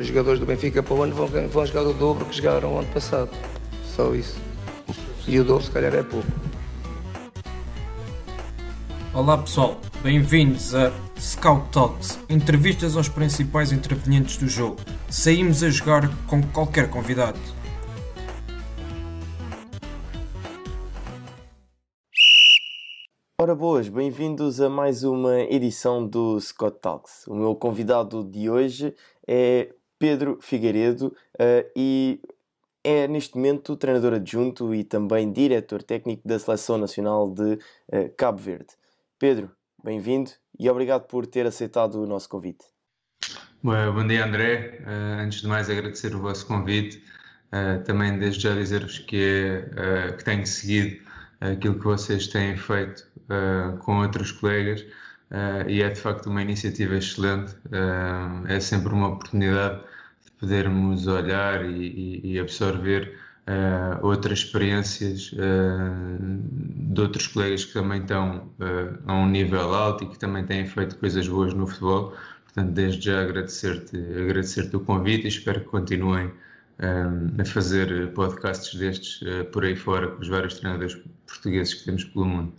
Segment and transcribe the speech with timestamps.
[0.00, 2.78] os jogadores do Benfica para o ano vão, vão jogar o dobro que jogaram o
[2.78, 3.30] ano passado.
[3.84, 4.38] Só isso.
[5.26, 6.26] E o dobro se calhar é pouco.
[9.12, 14.76] Olá pessoal, bem-vindos a Scout Talks, entrevistas aos principais intervenientes do jogo.
[15.10, 17.38] Saímos a jogar com qualquer convidado.
[23.40, 27.26] Ora boas, bem-vindos a mais uma edição do Scott Talks.
[27.26, 28.94] O meu convidado de hoje
[29.26, 32.20] é Pedro Figueiredo uh, e
[32.84, 38.38] é neste momento treinador adjunto e também diretor técnico da Seleção Nacional de uh, Cabo
[38.38, 38.68] Verde.
[39.18, 39.50] Pedro,
[39.82, 42.64] bem-vindo e obrigado por ter aceitado o nosso convite.
[43.62, 44.80] Bom dia, André.
[44.80, 47.02] Uh, antes de mais, agradecer o vosso convite.
[47.52, 51.02] Uh, também, desde já, dizer-vos que, é, que tenho seguido
[51.40, 53.06] aquilo que vocês têm feito
[53.80, 54.84] com outros colegas
[55.68, 57.54] e é de facto uma iniciativa excelente.
[58.48, 59.87] é sempre uma oportunidade de
[60.38, 66.18] podermos olhar e, e absorver uh, outras experiências uh,
[66.92, 70.66] de outros colegas que também estão uh, a um nível alto e que também têm
[70.66, 72.14] feito coisas boas no futebol.
[72.44, 76.32] Portanto, desde já agradecer-te agradecer o convite e espero que continuem
[76.80, 79.20] um, a fazer podcasts destes
[79.52, 82.52] por aí fora com os vários treinadores portugueses que temos pelo mundo.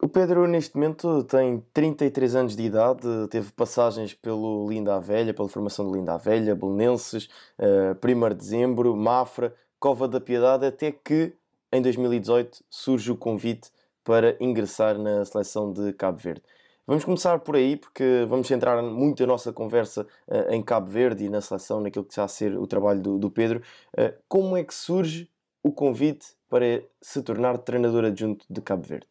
[0.00, 5.34] O Pedro, neste momento, tem 33 anos de idade, teve passagens pelo Linda a Velha,
[5.34, 10.64] pela formação de Linda a Velha, Belenenses, uh, 1 de Dezembro, Mafra, Cova da Piedade,
[10.64, 11.34] até que
[11.72, 13.72] em 2018 surge o convite
[14.04, 16.44] para ingressar na seleção de Cabo Verde.
[16.86, 21.24] Vamos começar por aí, porque vamos centrar muito a nossa conversa uh, em Cabo Verde
[21.24, 23.60] e na seleção, naquilo que está a ser o trabalho do, do Pedro.
[23.98, 25.28] Uh, como é que surge
[25.60, 29.08] o convite para se tornar treinador adjunto de Cabo Verde?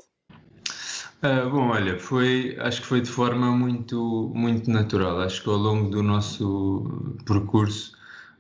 [1.24, 5.20] Uh, bom, olha, foi, acho que foi de forma muito, muito natural.
[5.22, 7.94] Acho que ao longo do nosso percurso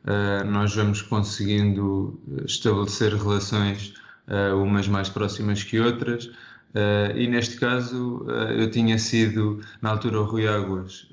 [0.06, 3.96] uh, nós vamos conseguindo estabelecer relações,
[4.28, 6.30] uh, umas mais próximas que outras.
[7.16, 11.09] E neste caso eu tinha sido, na altura o Rui Águas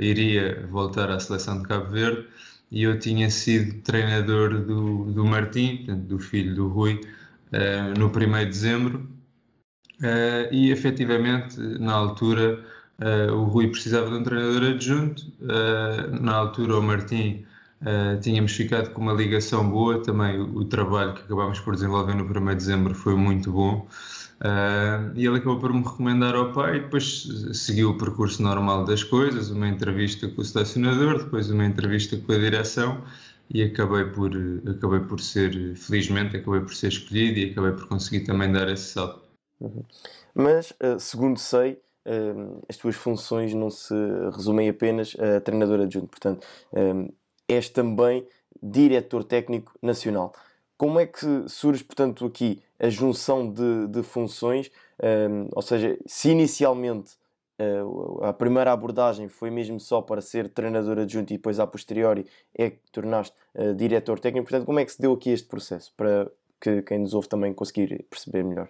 [0.00, 2.26] iria voltar à seleção de Cabo Verde
[2.68, 7.00] e eu tinha sido treinador do, do Martim, do filho do Rui,
[7.96, 9.13] no 1 de dezembro
[10.50, 12.58] e efetivamente na altura
[13.32, 15.22] o Rui precisava de um treinador adjunto,
[16.20, 17.44] na altura o Martim
[17.84, 22.14] Uh, tínhamos ficado com uma ligação boa, também o, o, trabalho que acabámos por desenvolver
[22.14, 23.86] no 1 de dezembro foi muito bom.
[24.40, 28.86] Uh, e ele acabou por me recomendar ao pai e depois seguiu o percurso normal
[28.86, 33.04] das coisas, uma entrevista com o selecionador, depois uma entrevista com a direção
[33.50, 34.32] e acabei por,
[34.66, 38.92] acabei por ser, felizmente, acabei por ser escolhido e acabei por conseguir também dar esse
[38.92, 39.23] salto.
[39.60, 39.82] Uhum.
[40.34, 41.80] Mas, uh, segundo sei,
[42.68, 43.94] as tuas funções não se
[44.34, 46.46] resumem apenas a treinador adjunto, portanto
[47.48, 48.26] és também
[48.62, 50.34] diretor técnico nacional.
[50.76, 54.70] Como é que surge, portanto, aqui a junção de, de funções?
[55.54, 57.12] Ou seja, se inicialmente
[58.22, 62.68] a primeira abordagem foi mesmo só para ser treinador adjunto e depois, a posteriori, é
[62.68, 63.34] que tornaste
[63.76, 65.90] diretor técnico, portanto, como é que se deu aqui este processo?
[65.96, 68.68] Para que quem nos ouve também conseguir perceber melhor.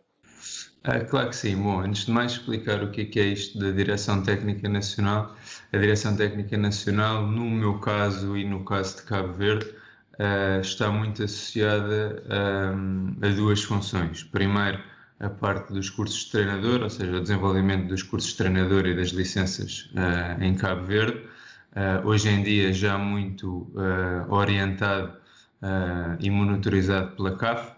[0.87, 1.57] Ah, claro que sim.
[1.57, 5.35] Bom, antes de mais explicar o que é, que é isto da Direção Técnica Nacional,
[5.73, 10.91] a Direção Técnica Nacional, no meu caso e no caso de Cabo Verde, uh, está
[10.91, 12.23] muito associada
[13.23, 14.25] a duas funções.
[14.25, 14.79] Primeiro,
[15.21, 18.95] a parte dos cursos de treinador, ou seja, o desenvolvimento dos cursos de treinador e
[18.95, 23.73] das licenças uh, em Cabo Verde, uh, hoje em dia já muito
[24.29, 25.25] orientado
[26.21, 27.73] e monitorizado pela CAF.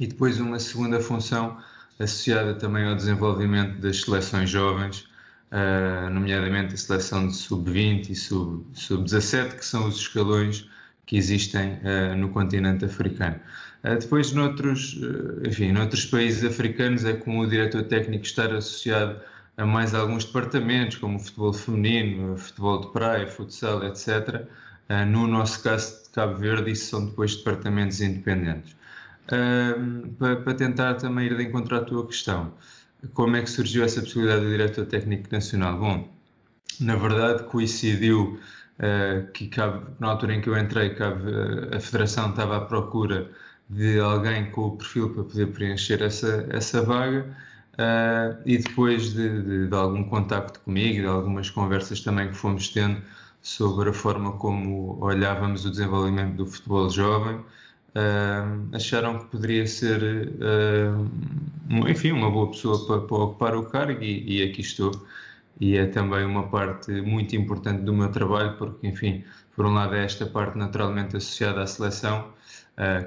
[0.00, 1.56] E depois uma segunda função
[1.98, 5.08] associada também ao desenvolvimento das seleções jovens,
[5.50, 10.68] uh, nomeadamente a seleção de sub-20 e sub-17, que são os escalões
[11.06, 13.36] que existem uh, no continente africano.
[13.82, 14.98] Uh, depois, noutros,
[15.46, 19.18] enfim, noutros países africanos, é como o diretor técnico estar associado
[19.56, 24.46] a mais alguns departamentos, como futebol feminino, futebol de praia, futsal, etc.
[25.08, 28.75] no nosso caso de Cabo Verde, isso são depois departamentos independentes
[29.26, 32.52] para, para, tentar também ir de encontro à tua questão.
[33.14, 35.78] Como é que surgiu essa possibilidade de diretor técnico nacional?
[35.78, 36.08] Bom,
[36.80, 38.38] na verdade coincidiu
[38.78, 41.22] uh, que cabe, na altura em que eu entrei, cabe,
[41.74, 43.30] a federação estava à procura
[43.68, 47.36] de alguém com o perfil para poder preencher essa, essa vaga.
[47.74, 52.68] Uh, e depois de, de, de, algum contacto comigo, de algumas conversas também que fomos
[52.68, 53.02] tendo
[53.42, 57.44] sobre a forma como olhávamos o desenvolvimento do futebol jovem,
[57.96, 64.02] uh, acharam que poderia ser, uh, enfim, uma boa pessoa para, para ocupar o cargo
[64.02, 64.92] e, e, aqui estou.
[65.58, 69.94] E é também uma parte muito importante do meu trabalho, porque, enfim, por um lado
[69.94, 72.34] é esta parte naturalmente associada à seleção,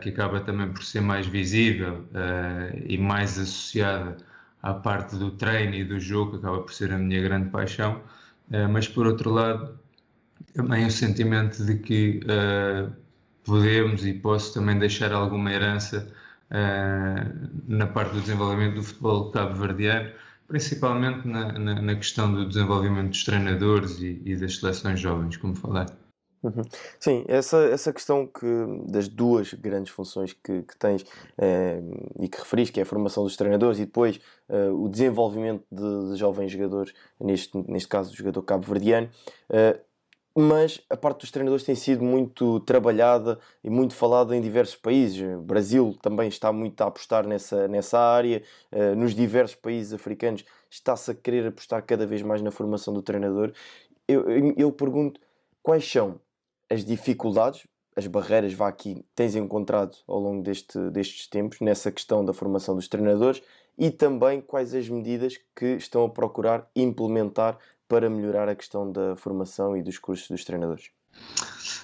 [0.02, 2.04] que acaba também por ser mais visível
[2.88, 4.18] e mais associada
[4.62, 8.02] à parte do treino e do jogo, que acaba por ser a minha grande paixão,
[8.52, 9.80] uh, mas por outro lado,
[10.54, 12.94] também o sentimento de que uh,
[13.50, 16.08] podemos e posso também deixar alguma herança
[16.52, 20.12] uh, na parte do desenvolvimento do futebol cabo-verdiano,
[20.48, 25.56] principalmente na, na, na, questão do desenvolvimento dos treinadores e, e das seleções jovens, como
[25.56, 25.88] falei.
[26.42, 26.62] Uhum.
[27.00, 28.46] Sim, essa, essa questão que,
[28.88, 31.06] das duas grandes funções que, que tens
[31.38, 31.82] eh,
[32.18, 36.12] e que referiste, que é a formação dos treinadores e depois eh, o desenvolvimento de,
[36.12, 39.10] de, jovens jogadores, neste, neste caso do jogador cabo-verdiano,
[39.50, 39.82] eh,
[40.38, 45.22] mas a parte dos treinadores tem sido muito trabalhada e muito falada em diversos países.
[45.38, 48.42] O Brasil também está muito a apostar nessa, nessa área,
[48.96, 53.52] nos diversos países africanos está-se a querer apostar cada vez mais na formação do treinador.
[54.08, 55.20] Eu, eu, eu pergunto
[55.64, 56.20] quais são
[56.70, 57.66] as dificuldades,
[57.96, 62.76] as barreiras vá aqui tens encontrado ao longo deste, destes tempos nessa questão da formação
[62.76, 63.42] dos treinadores
[63.78, 67.58] e também quais as medidas que estão a procurar implementar
[67.90, 70.92] para melhorar a questão da formação e dos cursos dos treinadores?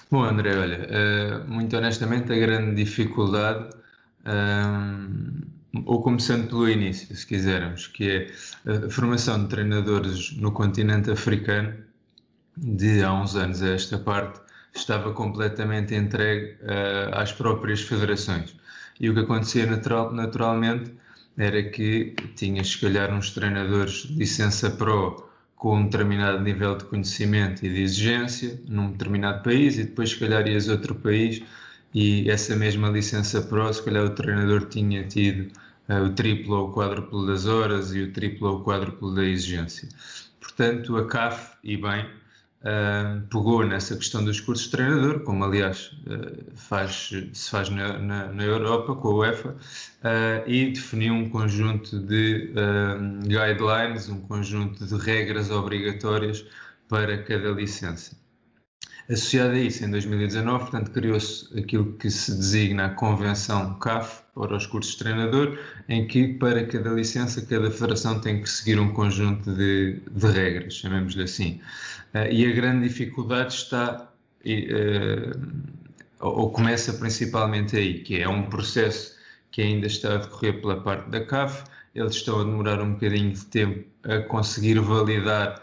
[0.08, 3.74] Bom, André, olha, eh, muito honestamente, a grande dificuldade,
[4.24, 5.42] um,
[5.74, 8.30] eh, ou começando pelo início, se quisermos, que
[8.64, 11.74] é a formação de treinadores no continente africano,
[12.56, 14.40] de há uns anos a esta parte,
[14.74, 18.56] estava completamente entregue uh, às próprias federações.
[18.98, 20.94] E o que acontecia natural, naturalmente
[21.36, 25.25] era que tinhas, se calhar, uns treinadores de licença pro
[25.56, 30.18] com um determinado nível de conhecimento e de exigência num determinado país e depois, se
[30.18, 31.42] calhar, ias a outro país
[31.94, 35.50] e essa mesma licença pro, se calhar, o treinador tinha tido
[35.88, 39.24] uh, o triplo ou o quádruplo das horas e o triplo ou o quádruplo da
[39.24, 39.88] exigência.
[40.38, 42.06] Portanto, a CAF, e bem,
[43.30, 48.32] pegou nessa questão dos cursos de treinador, como aliás uh, faz, se faz na, na,
[48.32, 52.52] na, Europa com a UEFA, uh, e definiu um conjunto de
[53.22, 56.44] guidelines, um conjunto de regras obrigatórias
[56.88, 58.16] para cada licença.
[59.08, 64.56] Associado a isso, em 2019, portanto, criou-se aquilo que se designa a Convenção CAF para
[64.56, 65.56] os cursos de treinador,
[65.88, 70.74] em que para cada licença, cada federação tem que seguir um conjunto de, de regras,
[70.74, 71.60] chamemos-lhe assim.
[72.16, 74.10] Uh, e a grande dificuldade está,
[74.44, 75.40] uh,
[76.20, 79.16] ou começa principalmente aí, que é um processo
[79.50, 81.64] que ainda está a decorrer pela parte da CAF,
[81.94, 85.62] eles estão a demorar um bocadinho de tempo a conseguir validar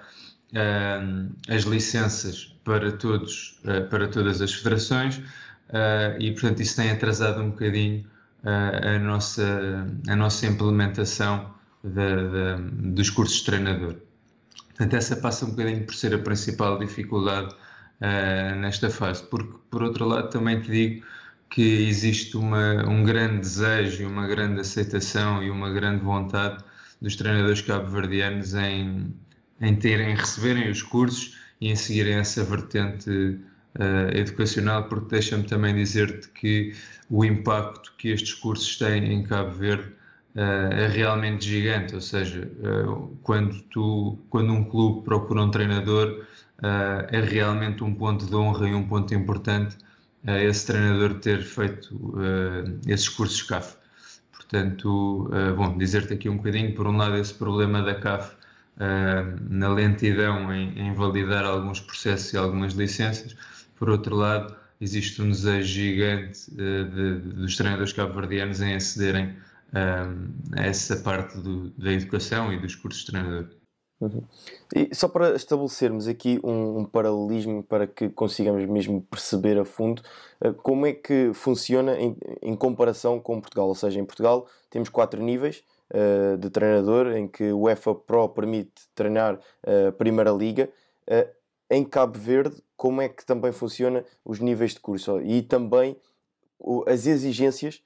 [0.51, 5.21] uh, as licenças para, todos, eh, para todas as federações
[5.67, 8.05] eh, e, portanto, isso tem atrasado um bocadinho
[8.41, 11.53] a, nossa, a nossa implementação
[11.83, 13.95] dos cursos de treinador.
[14.75, 19.83] Portanto, essa passa um bocadinho por ser a principal dificuldade uh, nesta fase, porque, por
[19.83, 21.05] outro lado, também te digo
[21.49, 26.63] que existe uma, um grande desejo, uma grande aceitação e uma grande vontade
[26.99, 29.13] dos treinadores cabo-verdianos em,
[29.61, 35.75] em terem, receberem os cursos e em seguirem essa vertente uh, educacional, porque deixa-me também
[35.75, 36.73] dizer-te que
[37.09, 39.93] o impacto que estes cursos têm em Cabo Verde
[40.35, 46.25] é realmente gigante, ou seja, uh, quando, tu, quando um clube procura um treinador,
[47.11, 49.75] é realmente um ponto de honra e um ponto importante
[50.25, 52.13] esse treinador ter feito
[52.87, 53.75] esses cursos CAF.
[54.31, 58.33] Portanto, bom, dizer-te aqui um bocadinho, por um lado, esse problema da CAF
[59.49, 63.35] na lentidão em, em, validar alguns processos e algumas licenças.
[63.75, 69.35] Por outro lado, existe um desejo gigante de, de, dos treinadores cabo-verdianos em acederem
[69.73, 73.49] uh, a essa parte do, da educação e dos cursos de treinador.
[73.99, 74.23] Uhum.
[74.75, 80.01] E só para estabelecermos aqui um, um, paralelismo para que consigamos mesmo perceber a fundo
[80.57, 83.67] como é que funciona em, em comparação com Portugal.
[83.67, 85.63] Ou seja, em Portugal temos quatro níveis,
[85.93, 90.69] uh, de treinador, em que o UEFA Pro permite treinar a Primeira Liga.
[91.07, 91.29] Uh,
[91.69, 95.95] em Cabo Verde, como é que também funciona os níveis de curso e também
[96.87, 97.81] as exigências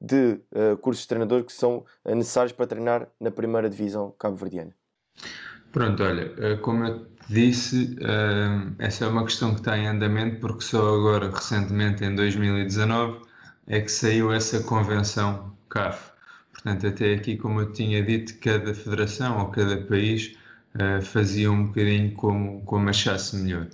[0.00, 4.72] de uh, cursos de treinador que são necessários para treinar na primeira divisão cabo-verdiana?
[5.72, 10.62] Pronto, olha, como eu disse, uh, essa é uma questão que está em andamento porque
[10.62, 13.20] só agora, recentemente, em 2019,
[13.66, 16.12] é que saiu essa convenção CAF.
[16.52, 20.36] Portanto, até aqui, como eu tinha dito, cada federação ou cada país
[21.02, 23.66] fazia um bocadinho como, como achasse melhor.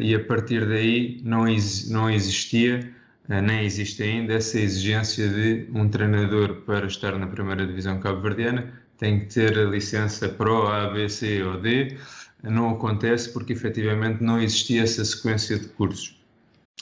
[0.00, 1.44] E a partir daí não,
[1.90, 2.94] não existia,
[3.28, 8.72] uh, nem existe ainda, essa exigência de um treinador para estar na primeira divisão cabo-verdiana
[8.98, 11.96] tem que ter a licença Pro, A, B, C ou D.
[12.42, 16.20] Não acontece porque efetivamente não existia essa sequência de cursos.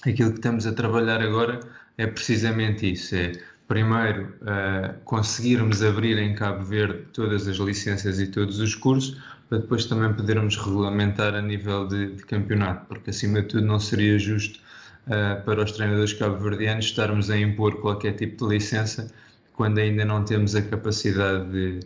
[0.07, 1.61] Aquilo que estamos a trabalhar agora
[1.97, 3.33] é precisamente isso: é
[3.67, 9.17] primeiro uh, conseguirmos abrir em Cabo Verde todas as licenças e todos os cursos,
[9.49, 13.79] para depois também podermos regulamentar a nível de, de campeonato, porque acima de tudo não
[13.79, 14.61] seria justo
[15.07, 19.13] uh, para os treinadores cabo-verdianos estarmos a impor qualquer tipo de licença
[19.55, 21.81] quando ainda não temos a capacidade de,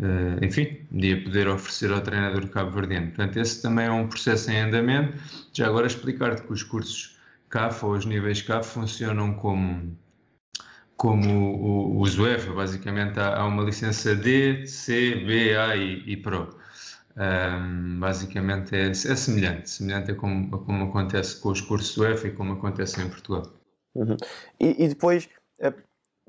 [0.00, 3.08] uh, enfim, de a poder oferecer ao treinador cabo-verdiano.
[3.08, 5.18] Portanto, esse também é um processo em andamento.
[5.52, 7.18] Já agora explicar-te que os cursos
[7.50, 9.96] CAF ou os níveis CAF funcionam como
[10.96, 16.16] como o, o UEFA, basicamente há, há, uma licença D, C, B, A e, e
[16.16, 16.57] Pro.
[17.98, 22.32] Basicamente é, é, semelhante, semelhante a como, a como, acontece com os cursos UEFA e
[22.32, 23.42] como acontece em Portugal.
[23.94, 24.16] Uhum.
[24.60, 25.74] E, e, depois, eh,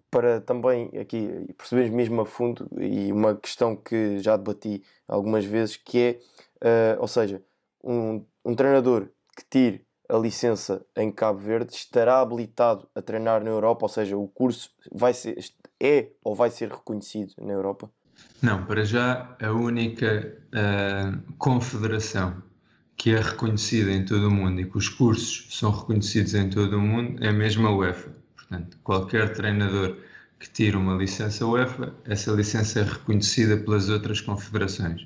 [0.09, 5.77] para também aqui perceberes mesmo a fundo, e uma questão que já debati algumas vezes,
[5.77, 6.19] que
[6.63, 7.41] é, uh, ou seja,
[7.83, 13.51] um, um treinador que tire a licença em Cabo Verde estará habilitado a treinar na
[13.51, 15.37] Europa, ou seja, o curso vai ser,
[15.79, 17.91] é ou vai ser reconhecido na Europa?
[18.41, 22.41] Não, para já a única uh, confederação
[22.95, 26.77] que é reconhecida em todo o mundo e que os cursos são reconhecidos em todo
[26.77, 28.11] o mundo é mesmo a UEFA.
[28.35, 29.95] Portanto, qualquer treinador
[30.39, 35.01] que tire uma licença UEFA, essa licença é reconhecida pelas outras confederações.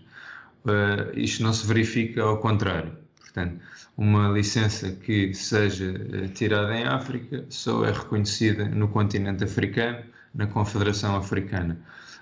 [0.65, 3.03] Uh, isto não se verifica ao contrário.
[3.19, 3.59] Portanto,
[3.97, 10.03] uma licença que seja eh, tirada em África só é reconhecida no continente africano,
[10.33, 11.79] na Confederação Africana.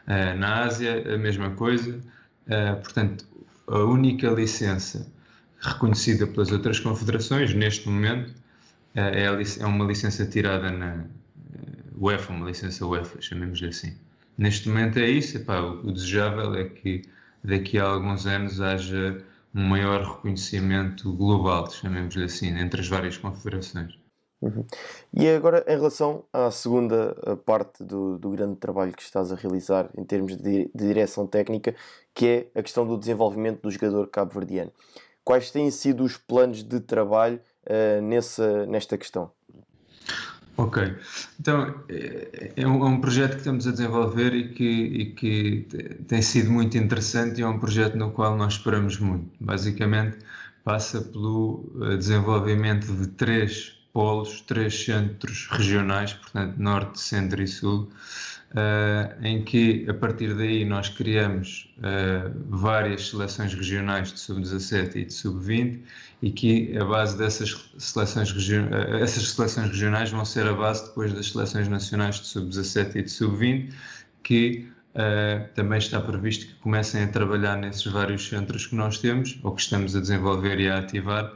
[0.07, 1.99] Eh, na Ásia, a mesma coisa.
[2.47, 3.25] Eh, portanto,
[3.67, 5.11] a única licença
[5.61, 8.33] reconhecida pelas outras confederações, neste momento,
[8.95, 11.05] é, é uma licença tirada na
[11.97, 13.95] UEFA, uma licença UEFA, chamemos-lhe assim.
[14.37, 17.03] Neste momento é isso, epá, o desejável é que
[17.43, 24.00] daqui a alguns anos haja um maior reconhecimento global, chamemos-lhe assim, entre as várias confederações.
[24.41, 24.65] Uhum.
[25.13, 29.89] E agora, em relação à segunda parte do, do grande trabalho que estás a realizar
[29.95, 31.75] em termos de, direção técnica,
[32.13, 34.71] que é a questão do desenvolvimento do jogador cabo-verdiano.
[35.23, 39.31] Quais têm sido os planos de trabalho uh, nessa, nesta questão?
[40.57, 40.95] Ok,
[41.39, 45.67] então é, é um, é um, projeto que estamos a desenvolver e que, e que
[46.07, 49.31] tem sido muito interessante e é um projeto no qual nós esperamos muito.
[49.39, 50.17] Basicamente,
[50.63, 57.91] passa pelo eh, desenvolvimento de três polos, três centros regionais, portanto, Norte, Centro e Sul,
[58.51, 65.05] uh, em que a partir daí nós criamos uh, várias seleções regionais de sub-17 e
[65.05, 65.79] de sub-20
[66.21, 71.13] e que a base dessas seleções, uh, essas seleções regionais vão ser a base depois
[71.13, 73.73] das seleções nacionais de sub-17 e de sub-20
[74.23, 74.71] que
[75.55, 79.61] também está previsto que comecem a trabalhar nesses vários centros que nós temos ou que
[79.61, 81.31] estamos a desenvolver e a ativar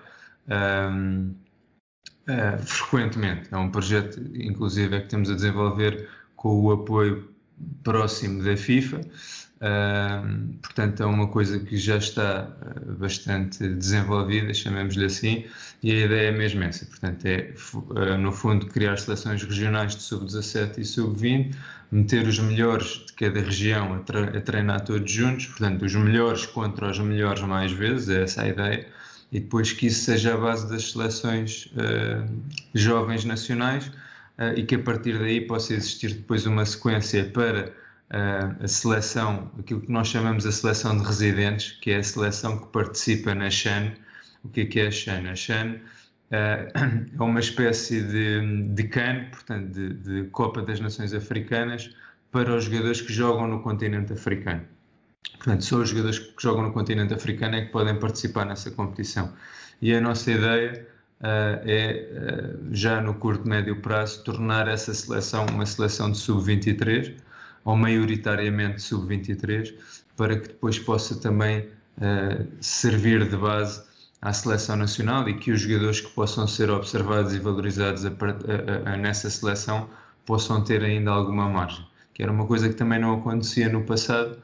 [0.92, 1.34] um,
[2.65, 3.50] frequentemente.
[3.51, 7.29] É um projeto, inclusive, é que temos a desenvolver com o apoio
[7.84, 9.01] próximo da FIFA.
[9.55, 15.46] Uh, portanto, é uma coisa que já está uh, bastante desenvolvida, chamemos-lhe assim,
[15.82, 16.86] e a ideia é mesmo essa.
[16.86, 21.55] Portanto, é, uh, no fundo, criar seleções regionais de sub-17 e sub-20,
[21.89, 26.46] meter os melhores de cada região a, tre a, treinar todos juntos, portanto, os melhores
[26.46, 28.86] contra os melhores mais vezes, é essa a ideia,
[29.36, 32.25] e depois que isso seja a base das seleções ah,
[32.74, 33.88] jovens nacionais
[34.38, 39.51] uh, e que a partir daí possa existir depois uma sequência para uh, a seleção,
[39.60, 43.50] aquilo que nós chamamos a seleção de residentes, que é a seleção que participa na
[43.50, 43.92] CHAN.
[44.42, 45.30] O que é, que é a CHAN?
[45.30, 45.82] A CHAN
[46.32, 46.72] eh,
[47.20, 51.94] é uma espécie de, de CAN, portanto, de, de Copa das Nações Africanas,
[52.32, 54.65] para os jogadores que jogam no continente africano.
[55.38, 59.34] Portanto, só os jogadores que jogam no continente africano é que podem participar nessa competição.
[59.82, 60.88] E a nossa ideia
[61.22, 67.15] uh, é, uh, já no curto médio prazo, tornar essa seleção uma seleção de sub-23
[67.63, 69.74] ou maioritariamente sub-23,
[70.15, 73.84] para que depois possa também uh, servir de base
[74.22, 78.94] à seleção nacional e que os jogadores que possam ser observados e valorizados a, a,
[78.94, 79.89] a, nessa seleção
[80.25, 84.38] possam ter ainda alguma margem, que era uma coisa que também não acontecia no passado,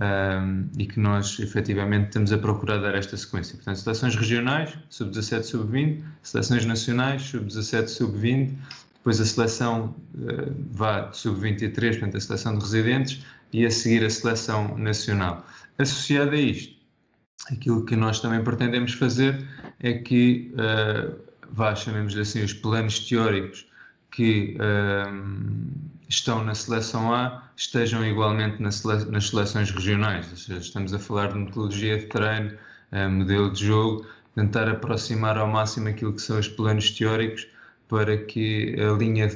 [0.00, 3.56] um, e que nós efetivamente estamos a procurar dar esta sequência.
[3.56, 8.54] Portanto, seleções regionais, sub-17, sub-20, seleções nacionais, sub-17, sub-20,
[8.94, 14.10] depois a seleção uh, vá sub-23, portanto, a seleção de residentes, e a seguir a
[14.10, 15.46] seleção nacional.
[15.78, 16.74] Associado a isto,
[17.52, 19.46] aquilo que nós também pretendemos fazer
[19.78, 21.16] é que, uh,
[21.52, 23.66] vá, chamemos assim, os planos teóricos
[24.10, 25.70] que uh,
[26.08, 30.30] estão na seleção A estejam igualmente nas, sele nas seleções regionais.
[30.30, 32.56] Ou seja, estamos a falar de metodologia de treino,
[32.92, 37.48] uh, modelo de jogo, tentar aproximar ao máximo aquilo que são os planos teóricos
[37.88, 39.28] para que, a linha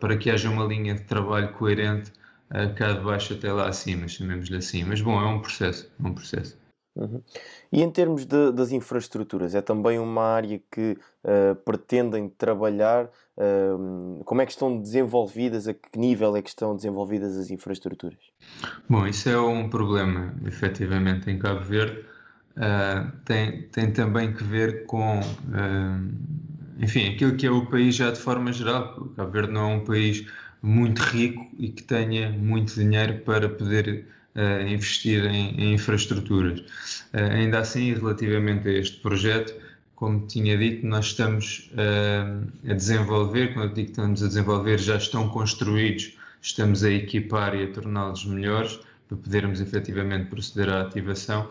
[0.00, 2.12] para que haja uma linha de trabalho coerente
[2.50, 4.84] uh, cá de baixo até lá acima, chamemos-lhe assim.
[4.84, 6.56] Mas bom, é um processo, é um processo.
[6.96, 7.22] Uhum.
[7.70, 13.10] E em termos de, das infraestruturas, é também uma área que uh, pretendem trabalhar?
[13.36, 15.68] Uh, como é que estão desenvolvidas?
[15.68, 18.18] A que nível é que estão desenvolvidas as infraestruturas?
[18.88, 22.04] Bom, isso é um problema, efetivamente, em Cabo Verde.
[22.56, 25.20] Uh, tem, tem também que ver com,
[26.78, 29.10] enfim, aquilo que é o país já de forma geral.
[29.14, 30.26] Cabo Verde não é um país
[30.62, 36.60] muito rico e que tenha muito dinheiro para poder uh, investir em, em infraestruturas.
[37.12, 39.54] Uh, ainda assim, relativamente a este projeto,
[39.96, 44.78] como tinha dito, nós estamos uh, a desenvolver, quando eu digo que estamos a desenvolver,
[44.78, 50.82] já estão construídos, estamos a equipar e a torná-los melhores para podermos efetivamente proceder à
[50.82, 51.48] ativação.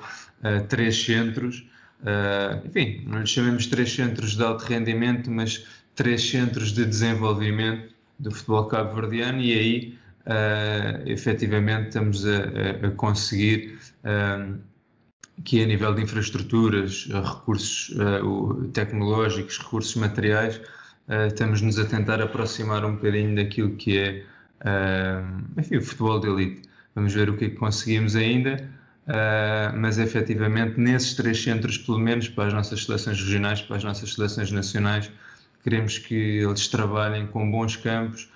[0.70, 1.66] três centros,
[2.66, 8.32] enfim, não lhes chamemos três centros de alto rendimento, mas três centros de desenvolvimento do
[8.32, 14.58] futebol cabo-verdiano e aí uh, efetivamente estamos a, a conseguir uh,
[15.44, 20.58] que a nível de infraestruturas, recursos uh, tecnológicos, recursos materiais,
[21.08, 24.24] uh, estamos-nos a tentar aproximar um bocadinho daquilo que é
[25.58, 26.62] enfim, o futebol de elite.
[26.96, 28.68] Vamos ver o que é que conseguimos ainda,
[29.78, 34.14] mas efetivamente nesses três centros, pelo menos para as nossas seleções regionais, para as nossas
[34.14, 35.12] seleções nacionais,
[35.62, 38.28] queremos que eles trabalhem com bons campos,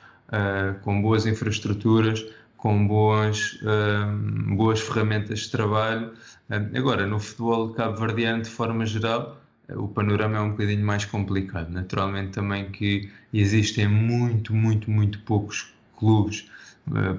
[0.83, 2.23] com boas infraestruturas,
[2.59, 6.13] com boas, uh, boas ferramentas de trabalho.
[6.49, 11.69] Uh, agora, no futebol cabo-verdiano, de forma geral, o panorama é um bocadinho mais complicado.
[11.69, 16.49] Naturalmente, também que existem muito, muito, muito poucos clubes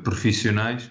[0.02, 0.90] profissionais,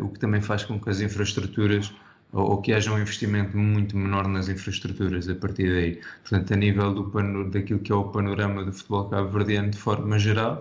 [0.00, 1.92] o que também faz com que as infraestruturas
[2.34, 6.00] ou, que haja um investimento muito menor nas infraestruturas a partir daí.
[6.22, 10.58] Portanto, a nível do daquilo que é o panorama do futebol cabo-verdiano de forma geral,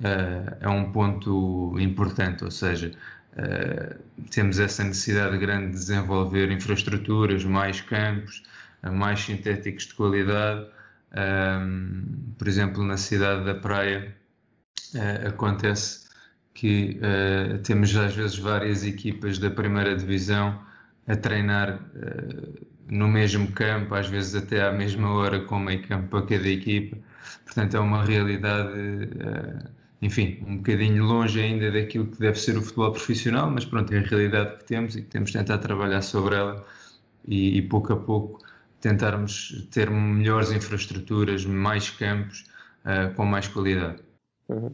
[0.00, 2.92] uh, é um ponto importante, ou seja,
[3.32, 8.42] uh, temos essa necessidade grande de desenvolver infraestruturas, mais campos,
[8.82, 10.66] uh, mais sintéticos de qualidade.
[12.38, 14.14] por exemplo, na cidade da Praia
[15.26, 16.06] acontece
[16.52, 17.00] que
[17.64, 20.60] temos às vezes várias equipas da primeira divisão
[21.06, 21.80] a treinar
[22.88, 26.96] no mesmo campo, às vezes até à mesma hora com meio campo para cada equipa.
[27.44, 29.68] Portanto, é uma realidade uh,
[30.02, 33.98] enfim, um bocadinho longe ainda daquilo que deve ser o futebol profissional, mas pronto, é
[33.98, 36.64] a realidade que temos e que temos de tentar trabalhar sobre ela
[37.26, 38.40] e, e pouco a pouco
[38.80, 42.44] tentarmos ter melhores infraestruturas, mais campos,
[42.84, 44.02] uh, com mais qualidade.
[44.48, 44.72] Uhum.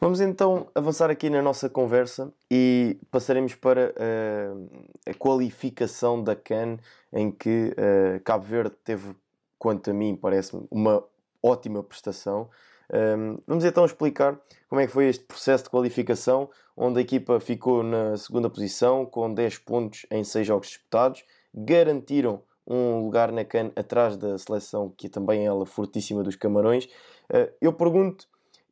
[0.00, 6.78] Vamos então avançar aqui na nossa conversa e passaremos para uh, a qualificação da CAN,
[7.12, 9.14] em que uh, Cabo Verde teve,
[9.58, 11.02] quanto a mim parece-me, uma
[11.42, 12.48] ótima prestação.
[12.92, 17.40] Um, vamos então explicar como é que foi este processo de qualificação, onde a equipa
[17.40, 21.24] ficou na segunda posição, com 10 pontos em 6 jogos disputados,
[21.54, 26.84] garantiram um lugar na CAN atrás da seleção, que é também ela fortíssima dos Camarões.
[26.84, 28.26] Uh, eu pergunto,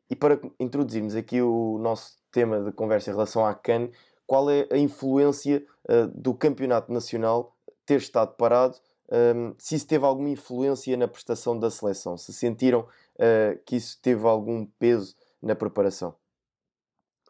[0.08, 3.88] e para introduzirmos aqui o nosso tema de conversa em relação à CAN,
[4.26, 7.54] qual é a influência uh, do campeonato nacional
[7.84, 8.76] ter estado parado?
[9.10, 12.86] Um, se isso teve alguma influência na prestação da seleção, se sentiram
[13.20, 16.14] uh, que isso teve algum peso na preparação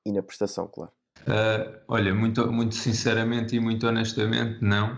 [0.06, 0.92] e na prestação, claro.
[1.22, 4.94] Uh, olha, muito, muito sinceramente e muito honestamente, não.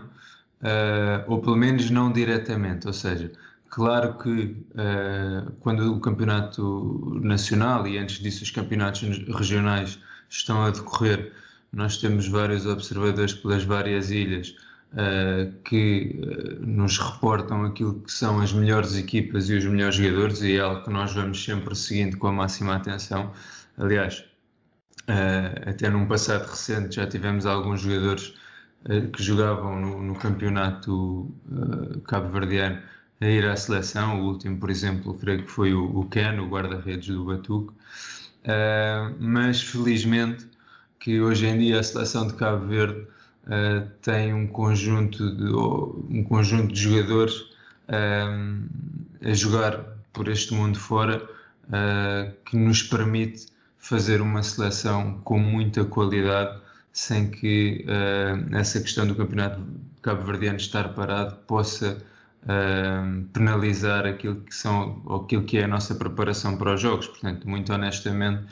[0.61, 2.87] Uh, ou pelo menos não diretamente.
[2.87, 3.31] Ou seja,
[3.69, 4.65] claro que
[5.59, 9.01] quando o campeonato nacional e antes disso os campeonatos
[9.35, 11.33] regionais estão a decorrer,
[11.71, 14.55] nós temos vários observadores pelas várias ilhas
[14.93, 20.41] uh, que uh, nos reportam aquilo que são as melhores equipas e os melhores jogadores,
[20.41, 23.31] e é algo que nós vamos sempre seguindo com a máxima atenção.
[23.77, 24.23] Aliás,
[25.09, 28.33] uh, até num passado recente já tivemos alguns jogadores
[29.13, 31.33] que jogavam no, no campeonato
[32.05, 32.81] cabo-verdiano
[33.21, 34.19] a ir à seleção.
[34.19, 37.73] O último, por exemplo, creio que foi o, o Ken, o guarda-redes do Batuque.
[39.21, 40.45] mas felizmente
[40.99, 43.07] que hoje em dia a seleção de Cabo Verde
[43.45, 47.51] uh, tem um conjunto de, um conjunto de jogadores
[47.85, 49.77] a jogar
[50.13, 51.21] por este mundo fora
[52.45, 56.61] que nos permite fazer uma seleção com muita qualidade
[56.93, 57.85] sem que
[58.53, 59.61] essa questão do campeonato
[60.01, 61.97] cabo-verdiano estar parado possa
[62.43, 67.07] uh, penalizar aquilo que são aquilo que é a nossa preparação para os jogos.
[67.07, 68.43] Portanto, muito honestamente,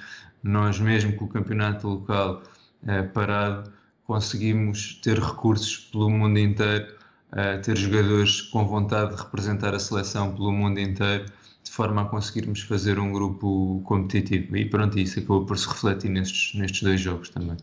[0.41, 2.41] nós mesmo com o campeonato local
[2.83, 3.71] uh, parado
[4.11, 6.85] conseguimos ter recursos pelo mundo inteiro,
[7.31, 11.27] uh, ter jogadores com vontade de representar a seleção pelo mundo inteiro,
[11.63, 14.57] de forma a conseguirmos fazer um grupo competitivo.
[14.57, 17.55] E pronto, isso acabou por se refletir nestes, nestes dois jogos também.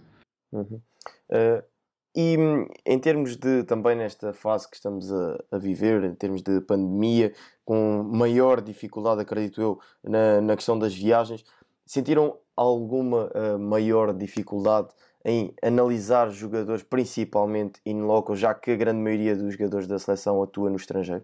[0.50, 0.80] Uhum.
[1.30, 1.62] Uh,
[2.16, 2.38] e
[2.86, 7.34] em termos de, também nesta fase que estamos a, a, viver, em termos de pandemia,
[7.62, 11.44] com maior dificuldade, acredito eu, na, na questão das viagens,
[11.84, 14.88] sentiram alguma uh, maior dificuldade
[15.28, 20.42] em analisar jogadores, principalmente in loco, já que a grande maioria dos jogadores da seleção
[20.42, 21.22] atua no estrangeiro?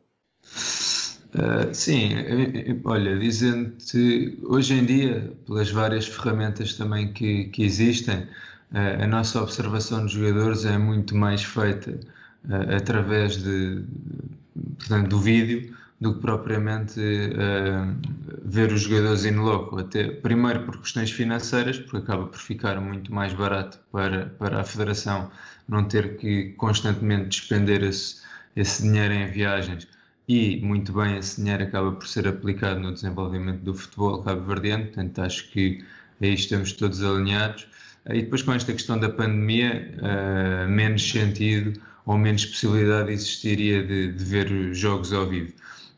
[1.34, 2.10] Uh, sim,
[2.84, 8.28] olha, dizendo-te, hoje em dia, pelas várias ferramentas também que, que existem,
[8.72, 11.98] a nossa observação de jogadores é muito mais feita
[12.76, 13.84] através de,
[14.78, 19.78] portanto, do vídeo do que propriamente uh, ver os jogadores in loco.
[19.78, 24.64] Até, primeiro por questões financeiras, porque acaba por ficar muito mais barato para, para a
[24.64, 25.30] Federação
[25.66, 28.20] não ter que constantemente despender esse,
[28.54, 29.88] esse dinheiro em viagens
[30.28, 35.18] e muito bem esse dinheiro acaba por ser aplicado no desenvolvimento do futebol cabo-verdiano, portanto
[35.20, 35.84] acho que
[36.20, 37.66] aí estamos todos alinhados.
[38.10, 44.12] E depois com esta questão da pandemia, uh, menos sentido ou menos possibilidade existiria de,
[44.12, 45.52] de ver jogos ao vivo.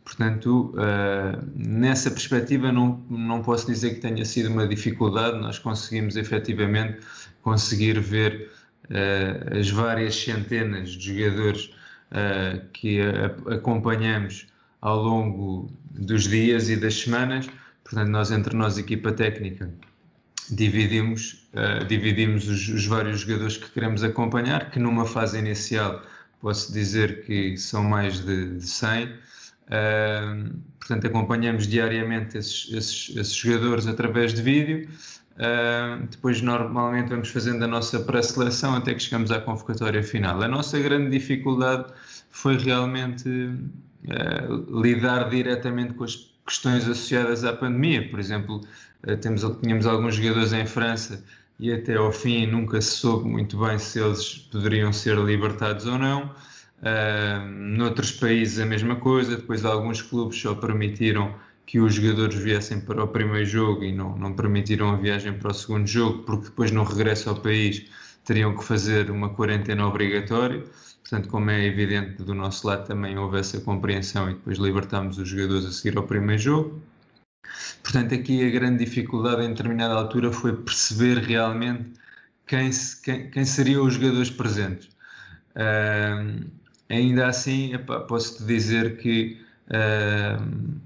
[0.07, 6.17] Portanto, uh, nessa perspectiva não, não posso dizer que tenha sido uma dificuldade, nós conseguimos
[6.17, 7.01] efetivamente
[7.43, 8.53] conseguir ver
[8.85, 11.75] uh, as várias centenas de jogadores
[12.73, 14.47] que a, acompanhamos
[14.81, 17.51] ao longo dos dias e das semanas,
[17.83, 19.69] portanto nós entre nós, equipa técnica,
[20.49, 26.01] dividimos, uh, dividimos os, os, vários jogadores que queremos acompanhar, que numa fase inicial
[26.41, 29.13] posso dizer que são mais de, de 100.
[29.67, 34.89] Uh, portanto, acompanhamos diariamente esses, esses, esses, jogadores através de vídeo.
[35.37, 40.41] Uh, depois, normalmente, vamos fazendo a nossa pré-seleção até que chegamos à convocatória final.
[40.43, 41.93] A nossa grande dificuldade
[42.31, 43.29] foi realmente
[44.71, 48.09] lidar diretamente com as questões associadas à pandemia.
[48.09, 48.61] Por exemplo,
[49.03, 51.23] eh, temos, tínhamos alguns jogadores em França
[51.59, 55.99] e até ao fim nunca se soube muito bem se eles poderiam ser libertados ou
[55.99, 56.31] não.
[57.49, 61.35] Noutros países a mesma coisa, depois alguns clubes só permitiram
[61.65, 65.51] que os jogadores viessem para o primeiro jogo e não, não permitiram a viagem para
[65.51, 67.87] o segundo jogo, porque depois no regresso ao país
[68.25, 70.65] teriam que fazer uma quarentena obrigatória.
[71.01, 75.29] Portanto, como é evidente, do nosso lado também houve essa compreensão e depois libertámos os
[75.29, 76.83] jogadores a seguir ao primeiro jogo.
[77.83, 81.93] Portanto, aqui a grande dificuldade em determinada altura foi perceber realmente
[82.47, 82.71] quem,
[83.03, 84.89] quem, quem seriam os jogadores presentes.
[86.89, 87.73] Ainda assim,
[88.09, 90.81] posso-te dizer que uh,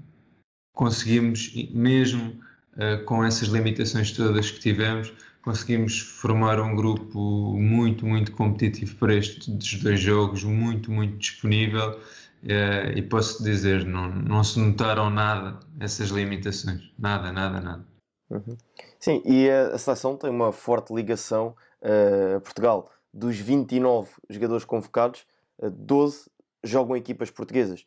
[0.73, 2.39] conseguimos, mesmo
[2.73, 7.19] uh, com essas limitações todas que tivemos, conseguimos formar um grupo
[7.57, 11.99] muito, muito competitivo para estes dois jogos, muito, muito disponível.
[12.43, 17.85] Uh, e posso dizer, não, não se notaram nada essas limitações, nada, nada, nada.
[18.31, 18.57] Uhum.
[18.99, 22.91] Sim, e a, a seleção tem uma forte ligação uh, a Portugal.
[23.13, 25.25] Dos 29 jogadores convocados,
[25.69, 26.29] 12
[26.63, 27.85] jogam equipas portuguesas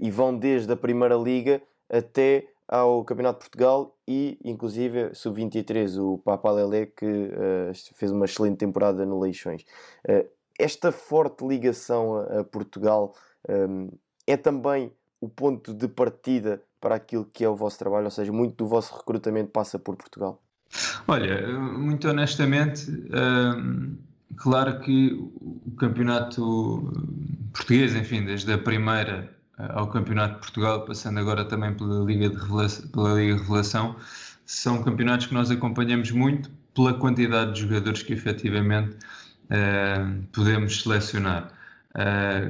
[0.00, 6.18] e vão desde a Primeira Liga até ao Campeonato de Portugal e, inclusive, sub-23, o
[6.18, 9.64] Papa Lele, que uh, fez uma excelente temporada no Leixões.
[10.58, 13.14] Esta forte ligação a, Portugal
[13.48, 13.88] ehm,
[14.26, 18.32] é também o ponto de partida para aquilo que é o vosso trabalho, ou seja,
[18.32, 20.42] muito do vosso recrutamento passa por Portugal?
[21.06, 23.94] Olha, muito honestamente, ehm,
[24.36, 26.92] claro que o campeonato
[27.52, 32.36] português, enfim, desde a primeira ao Campeonato de Portugal, passando agora também pela Liga, de
[32.36, 33.96] Revelação, pela Liga Revelação,
[34.46, 38.96] são campeonatos que nós acompanhamos muito pela quantidade de jogadores que efetivamente
[39.46, 41.52] uh, podemos selecionar.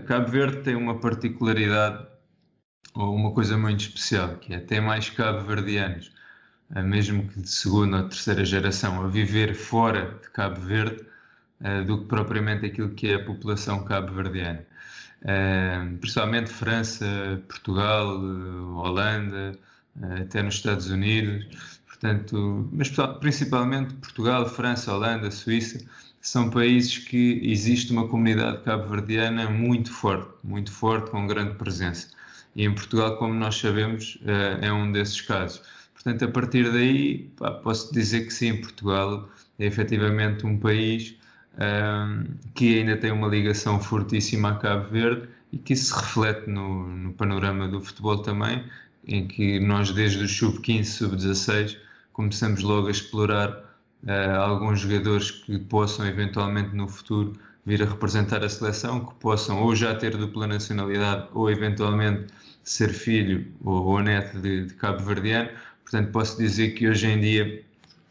[0.06, 2.06] Cabo Verde tem uma particularidade
[2.94, 6.12] ou uma coisa muito especial, que é ter mais cabo-verdianos,
[6.84, 11.06] mesmo que de segunda ou terceira geração, a viver fora de Cabo Verde,
[11.86, 14.64] do que propriamente aquilo que é a população cabo-verdiana.
[15.22, 18.20] Uh, principalmente França, Portugal,
[18.76, 19.58] Holanda,
[20.00, 21.44] uh, até nos Estados Unidos,
[21.88, 25.84] portanto, mas principalmente Portugal, França, Holanda, Suíça,
[26.20, 32.08] são países que existe uma comunidade cabo-verdiana muito forte, muito forte, com grande presença.
[32.54, 35.62] E em Portugal, como nós sabemos, eh, é um desses casos.
[35.94, 37.30] Portanto, a partir daí,
[37.62, 41.16] posso dizer que sim, Portugal é efetivamente um país
[41.58, 46.48] um, que ainda tem uma ligação fortíssima a Cabo Verde e que isso se reflete
[46.48, 48.64] no, no panorama do futebol também,
[49.06, 51.76] em que nós, desde o sub-15, sub-16,
[52.12, 53.50] começamos logo a explorar
[54.04, 57.32] uh, alguns jogadores que possam eventualmente no futuro
[57.64, 62.26] vir a representar a seleção, que possam ou já ter dupla nacionalidade ou eventualmente
[62.62, 65.50] ser filho ou, ou neto de, de cabo-verdiano
[65.90, 67.64] Portanto, posso dizer que hoje em dia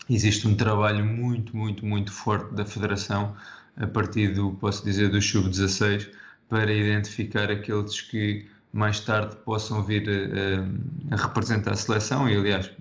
[0.10, 3.36] existe um trabalho muito, muito, muito forte da Federação
[3.76, 6.10] a partir do, posso dizer, do sub-16
[6.50, 12.30] para identificar aqueles que mais tarde possam vir a, a, representar a seleção.
[12.30, 12.72] E aliás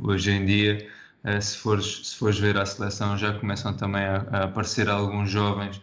[0.00, 0.88] hoje em dia
[1.24, 5.30] eh, se fores, se fores ver a seleção já começam também a, a aparecer alguns
[5.30, 5.80] jovens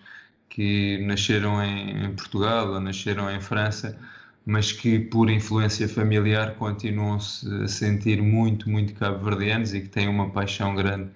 [0.49, 3.97] que nasceram em, em Portugal ou nasceram em França
[4.45, 10.31] mas que por influência familiar continuam-se a sentir muito, muito cabo-verdianos e que têm uma
[10.31, 11.11] paixão grande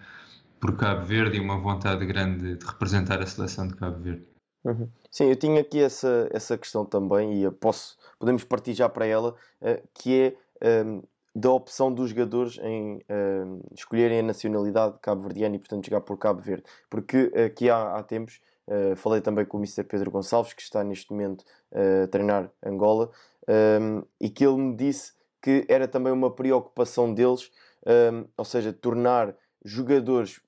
[0.59, 4.25] por Cabo Verde e uma vontade grande de representar a seleção de Cabo Verde.
[4.63, 4.89] Uhum.
[5.11, 9.35] Sim, eu tinha aqui essa, essa questão também e posso, podemos partir já para ela,
[9.61, 11.01] uh, que é ehm,
[11.33, 16.41] da opção dos jogadores em ehm, escolherem a nacionalidade cabo-verdiana e, portanto, jogar por Cabo
[16.41, 16.63] Verde.
[16.89, 19.83] Porque aqui há, há tempos Uh, falei também com o Mr.
[19.83, 23.09] Pedro Gonçalves, que está neste momento uh, a treinar Angola,
[23.47, 27.49] um, ehm, e que ele me disse que era também uma preocupação deles,
[27.85, 30.41] um, ehm, ou seja, tornar jogadores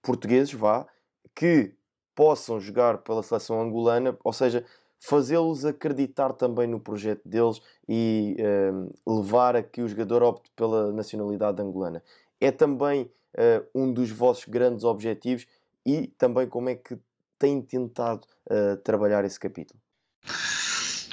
[0.00, 0.86] portugueses, vá,
[1.34, 1.74] que
[2.14, 4.64] possam jogar pela seleção angolana, ou seja,
[5.00, 10.50] fazê-los acreditar também no projeto deles e um, ehm, levar a que o jogador opte
[10.54, 12.02] pela nacionalidade angolana.
[12.40, 15.46] É também uh, um dos vossos grandes objetivos
[15.84, 16.98] e também como é que
[17.40, 19.80] tem tentado uh, trabalhar esse capítulo?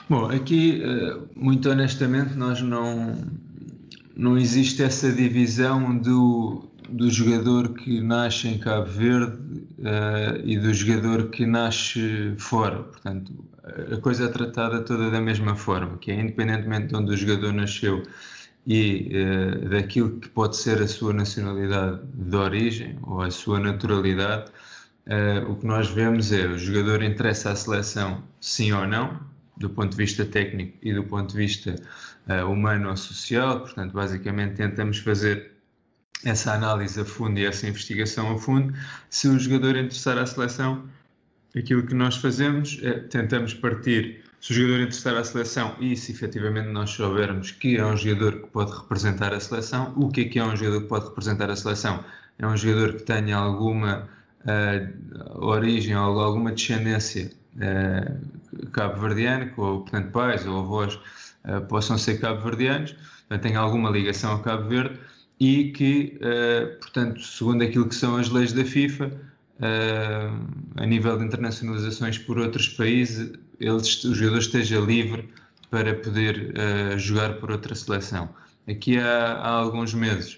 [0.10, 3.16] Bom, aqui, uh, muito honestamente, nós não,
[4.16, 9.38] não existe essa divisão do, do jogador que nasce em Cabo Verde
[9.80, 12.84] uh, e do jogador que nasce fora.
[12.84, 13.34] Portanto,
[13.92, 17.54] a coisa é tratada toda da mesma forma, que é independentemente de onde o jogador
[17.54, 18.04] nasceu
[18.66, 24.52] e uh, daquilo que pode ser a sua nacionalidade de origem ou a sua naturalidade,
[25.08, 29.20] uh, o que nós vemos é o jogador interessa à seleção sim ou não,
[29.58, 31.76] do ponto de vista técnico e do ponto de vista
[32.30, 35.52] uh, humano ou social, portanto, basicamente tentamos fazer
[36.24, 38.74] essa análise a fundo e essa investigação a fundo.
[39.10, 40.84] Se o jogador interessar à seleção,
[41.56, 44.24] aquilo que nós fazemos é tentamos partir.
[44.40, 48.42] Se o jogador interessar à seleção e se efetivamente nós soubermos que é um jogador
[48.42, 51.50] que pode representar a seleção, o que é que é um jogador que pode representar
[51.50, 52.04] a seleção?
[52.38, 54.08] É um jogador que tenha alguma
[54.46, 60.96] uh, origem ou alguma descendência uh, cabo-verdiana, ou portanto pais ou avós
[61.46, 62.96] uh, possam ser cabo-verdianos,
[63.42, 65.00] têm alguma ligação ao Cabo Verde
[65.40, 69.12] e que, uh, portanto, segundo aquilo que são as leis da FIFA,
[70.76, 75.28] a nível de internacionalizações por outros países, eles, o jogador esteja livre
[75.72, 76.54] para poder
[77.00, 78.30] jogar por outra seleção.
[78.70, 80.38] Aqui há, há alguns meses,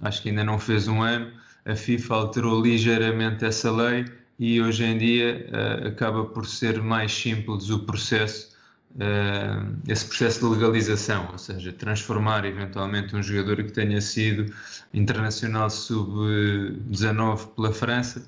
[0.00, 1.30] acho que ainda não fez um ano,
[1.68, 4.06] a FIFA alterou ligeiramente essa lei
[4.38, 8.56] e hoje em dia uh, acaba por ser mais simples o processo,
[8.94, 14.52] uh, esse processo de legalização, ou seja, transformar eventualmente um jogador que tenha sido
[14.94, 18.20] internacional sub-19 pela França,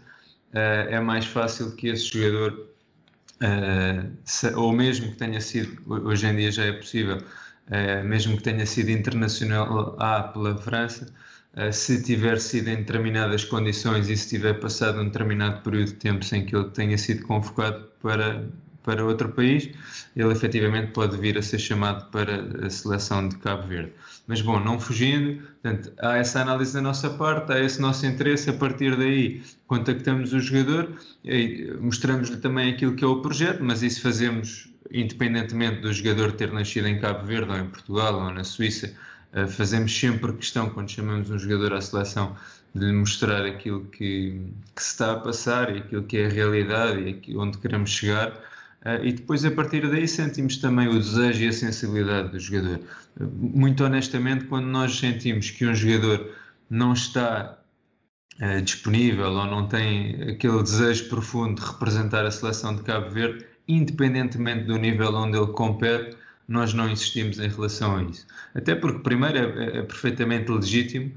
[0.53, 2.69] uh, é mais fácil que esse jogador,
[4.23, 7.23] se, ou mesmo que tenha sido, hoje em dia já é possível,
[8.05, 11.11] mesmo que tenha sido internacional A pela França,
[11.73, 16.25] se tiver sido em determinadas condições e se tiver passado um determinado período de tempo
[16.25, 18.49] sem que ele tenha sido convocado para,
[18.83, 19.69] para outro país,
[20.17, 23.93] ele efetivamente pode vir a ser chamado para a seleção de Cabo Verde.
[24.27, 28.49] Mas bom, não fugindo, portanto, há essa análise da nossa parte, há esse nosso interesse,
[28.49, 30.89] a partir daí contactamos o jogador,
[31.81, 36.89] mostramos-lhe também aquilo que é o projeto, mas isso fazemos independentemente do jogador ter nascido
[36.89, 38.95] em Cabo Verde ou em Portugal ou na Suíça,
[39.49, 42.37] fazemos sempre questão, quando chamamos um jogador à seleção,
[42.75, 44.41] de lhe mostrar aquilo que,
[44.75, 48.31] que, se está a passar e aquilo que é a realidade e onde queremos chegar.
[48.85, 52.81] Uh, e depois, a partir daí, sentimos também o desejo e a sensibilidade do jogador.
[53.21, 56.31] Uh, muito honestamente, quando nós sentimos que um jogador
[56.69, 57.57] não está
[58.65, 64.65] disponível ou não tem aquele desejo profundo de representar a seleção de Cabo Verde, independentemente
[64.65, 66.17] do nível onde ele compete,
[66.51, 68.27] nós não insistimos em relação a isso.
[68.53, 71.13] Até porque, primeiro, é, é perfeitamente legítimo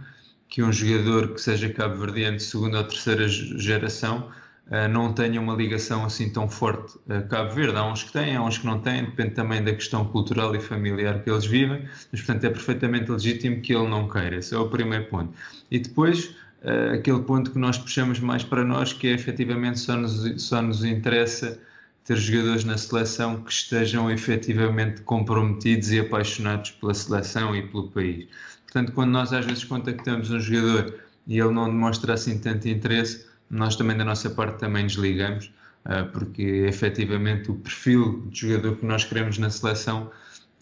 [0.47, 4.29] que um jogador que seja cabo-verdiano de segunda ou terceira geração
[4.67, 7.75] uh, não tenha uma ligação assim tão forte a Cabo Verde.
[7.75, 10.59] Há uns que têm, há uns que não têm, depende também da questão cultural e
[10.59, 14.35] familiar que eles vivem, mas portanto é perfeitamente legítimo que ele não queira.
[14.35, 15.33] Esse é o primeiro ponto.
[15.71, 16.25] E depois,
[16.63, 20.61] uh, aquele ponto que nós puxamos mais para nós, que é efetivamente só nos, só
[20.61, 21.59] nos interessa
[22.03, 28.27] ter jogadores na seleção que estejam efetivamente comprometidos e apaixonados pela seleção e pelo país.
[28.63, 33.25] Portanto, quando nós às vezes contactamos um jogador e ele não demonstra assim tanto interesse,
[33.49, 35.53] nós também da nossa parte também desligamos,
[35.85, 40.11] uh, porque efetivamente o perfil de jogador que nós queremos na seleção,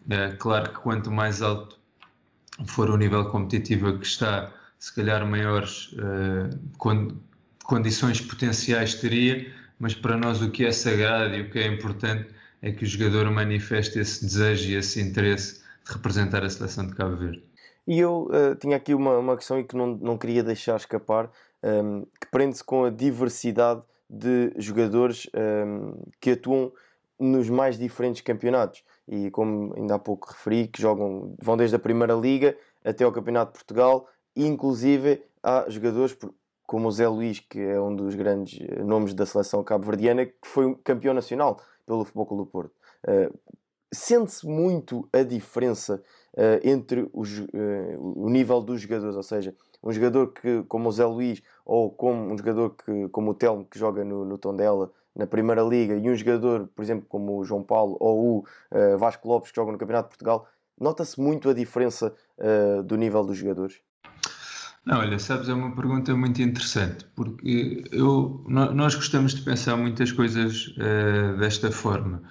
[0.03, 1.79] uh, claro que quanto mais alto
[2.65, 6.49] for o nível competitivo que está, se calhar maiores uh,
[7.63, 12.29] condições potenciais teria, mas para nós o que é sagrado e o que é importante
[12.61, 16.93] é que o jogador manifeste esse desejo e esse interesse de representar a seleção de
[16.93, 17.43] Cabo Verde.
[17.87, 21.31] E eu uh, tinha aqui uma, uma questão e que não, não queria deixar escapar,
[21.63, 26.71] um, ehm, que prende-se com a diversidade de jogadores um, ehm, que atuam
[27.19, 28.83] nos mais diferentes campeonatos.
[29.07, 33.11] E como ainda há pouco referi, que jogam, vão desde a Primeira Liga até ao
[33.11, 36.15] Campeonato de Portugal, inclusive há jogadores
[36.71, 40.33] como o Zé Luís, que é um dos grandes eh, nomes da seleção cabo-verdiana, que
[40.45, 42.71] foi campeão nacional pelo Futebol Clube do Porto.
[43.05, 43.37] Uh,
[43.93, 46.01] Sente-se muito a diferença
[46.33, 47.45] uh, entre os, uh,
[47.99, 49.53] o nível dos jogadores, ou seja,
[49.83, 53.65] um jogador que, como o Zé Luís ou como um jogador que, como o Telmo
[53.65, 57.43] que joga no, no Tondela na Primeira Liga e um jogador, por exemplo, como o
[57.43, 60.47] João Paulo ou o Vasco Lopes que joga no Campeonato de Portugal,
[60.79, 62.15] nota-se muito a diferença
[62.85, 63.81] do nível dos jogadores?
[64.85, 70.11] Não, olha, sabes, é uma pergunta muito interessante, porque eu, nós gostamos de pensar muitas
[70.11, 72.21] coisas uh, desta forma.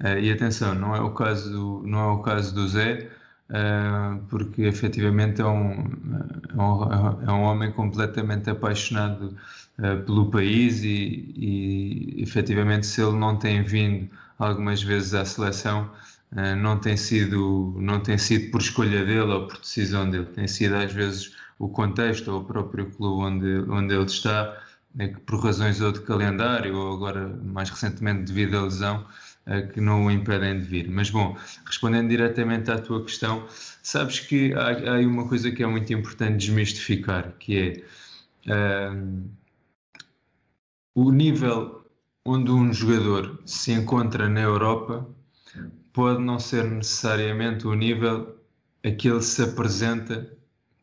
[0.00, 3.10] Uh, e atenção, não é o caso, não é o caso do Zé,
[3.50, 5.72] uh, porque efetivamente é um,
[6.50, 9.36] é um, é um homem completamente apaixonado
[10.06, 15.88] pelo país e, e efetivamente se ele não tem vindo algumas vezes à seleção,
[16.60, 20.74] não, tem sido, não tem sido por escolha dele ou por decisão dele, tem sido
[20.74, 24.56] às vezes o contexto ou o próprio clube onde, onde ele está,
[24.98, 29.06] é que por razões ou de calendário ou agora mais recentemente devido à lesão,
[29.72, 30.88] que não o impedem de vir.
[30.88, 33.46] Mas bom, respondendo diretamente à tua questão,
[33.82, 37.82] sabes que há, há uma coisa que é muito importante desmistificar, que
[38.46, 39.30] é uh,
[40.94, 41.84] o nível
[42.24, 45.08] onde um jogador se encontra na Europa
[45.94, 48.36] pode não ser necessariamente o nível
[48.84, 50.30] a que ele se apresenta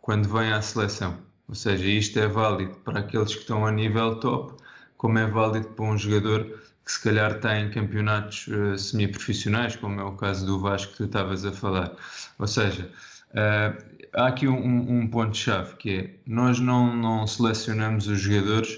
[0.05, 1.17] quando vem à seleção.
[1.49, 4.53] Ou seja, isto é válido para aqueles que estão a nível top,
[4.97, 6.43] como é válido para um jogador
[6.85, 11.05] que se calhar tem campeonatos uh, semi-profissionais, como é o caso do Vasco que tu
[11.05, 11.91] estavas a falar.
[12.37, 12.91] Ou seja,
[13.31, 18.75] uh, há aqui um, um ponto-chave que é nós não, não selecionamos os jogadores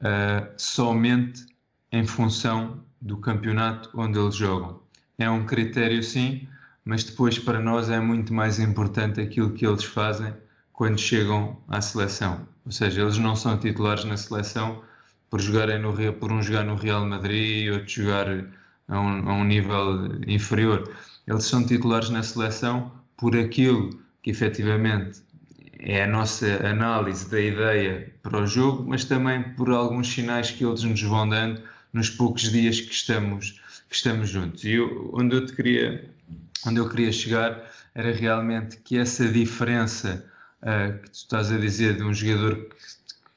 [0.00, 1.46] uh, somente
[1.90, 4.80] em função do campeonato onde eles jogam.
[5.18, 6.46] É um critério sim,
[6.84, 10.32] mas depois para nós é muito mais importante aquilo que eles fazem
[10.80, 12.48] quando chegam à seleção.
[12.64, 14.82] Ou seja, eles não são titulares na seleção
[15.28, 18.26] por jogarem no por um jogar no Real Madrid e outro jogar
[18.88, 20.90] a um, a um nível inferior.
[21.26, 23.90] Eles são titulares na seleção por aquilo
[24.22, 25.20] que efetivamente
[25.78, 30.64] é a nossa análise da ideia para o jogo, mas também por alguns sinais que
[30.64, 31.60] eles nos vão dando
[31.92, 34.64] nos poucos dias que estamos, que estamos juntos.
[34.64, 36.08] E eu, onde eu te queria,
[36.66, 40.29] onde eu queria chegar era realmente que essa diferença
[40.62, 42.76] uh, que tu estás a dizer de um jogador que,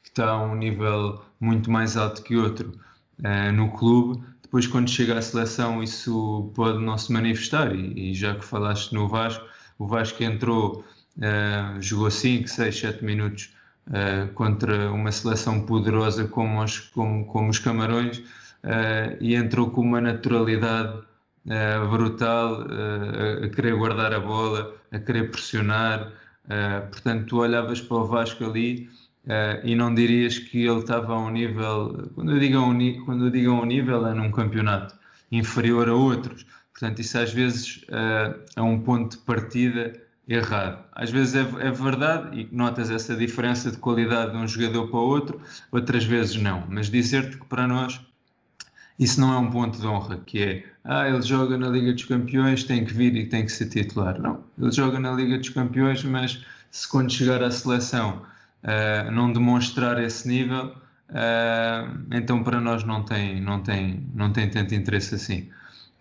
[0.04, 2.80] que está a um nível muito mais alto que outro
[3.20, 7.76] uh, no clube, depois quando chega à seleção isso pode não se manifestar.
[7.76, 9.46] E, e já que falaste no Vasco,
[9.78, 10.86] o Vasco entrou,
[11.18, 13.54] uh, jogou 5, 6, 7 minutos
[13.88, 18.22] uh, contra uma seleção poderosa como os, como, como os Camarões
[19.20, 20.98] e entrou com uma naturalidade
[21.90, 22.66] brutal
[23.44, 26.14] a querer guardar a bola, a querer pressionar,
[26.92, 28.90] portanto tu olhavas para o Vasco ali
[29.26, 33.06] Uh, e não dirias que ele estava a um nível, quando eu digo a um,
[33.06, 34.96] quando eu digo a um nível, é num campeonato
[35.32, 36.46] inferior a outros.
[36.74, 39.94] Portanto, isso às vezes uh, é um ponto de partida
[40.28, 40.84] errado.
[40.92, 45.00] Às vezes é, é, verdade e notas essa diferença de qualidade de um jogador para
[45.00, 45.42] outro,
[45.72, 46.66] outras vezes não.
[46.68, 48.02] Mas dizer-te que para nós
[49.00, 52.04] isso não é um ponto de honra, que é ah, ele joga na Liga dos
[52.04, 54.20] Campeões, tem que vir e tem que ser titular.
[54.20, 58.26] Não, ele joga na Liga dos Campeões, mas se quando chegar à seleção
[58.64, 60.76] uh, não demonstrar esse nível,
[61.10, 65.50] uh, então para nós não tem, não, tem, não tem tanto interesse assim.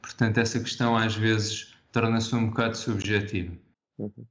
[0.01, 3.53] Portanto, essa questão às vezes torna-se um bocado subjetiva.
[3.99, 4.27] Uhum.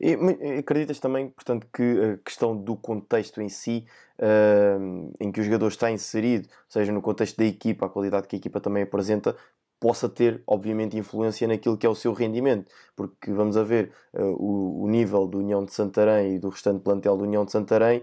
[0.00, 0.16] E,
[0.58, 3.86] acreditas também, portanto, que a questão do contexto em si,
[4.18, 8.36] uh, em que o jogador está inserido, seja no contexto da equipa, a qualidade que
[8.36, 9.36] a equipa também apresenta,
[9.80, 14.22] possa ter, obviamente, influência naquilo que é o seu rendimento, porque vamos a ver uh,
[14.22, 18.02] o, o, nível do União de Santarém e do restante plantel do União de Santarém,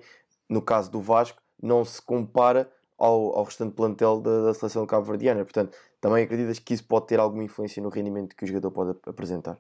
[0.50, 5.44] no caso do Vasco, não se compara ao, ao restante plantel da, da seleção cabo-verdiana.
[5.44, 9.00] Portanto, também acreditas que isso pode ter alguma influência no rendimento que o jogador pode
[9.08, 9.58] apresentar?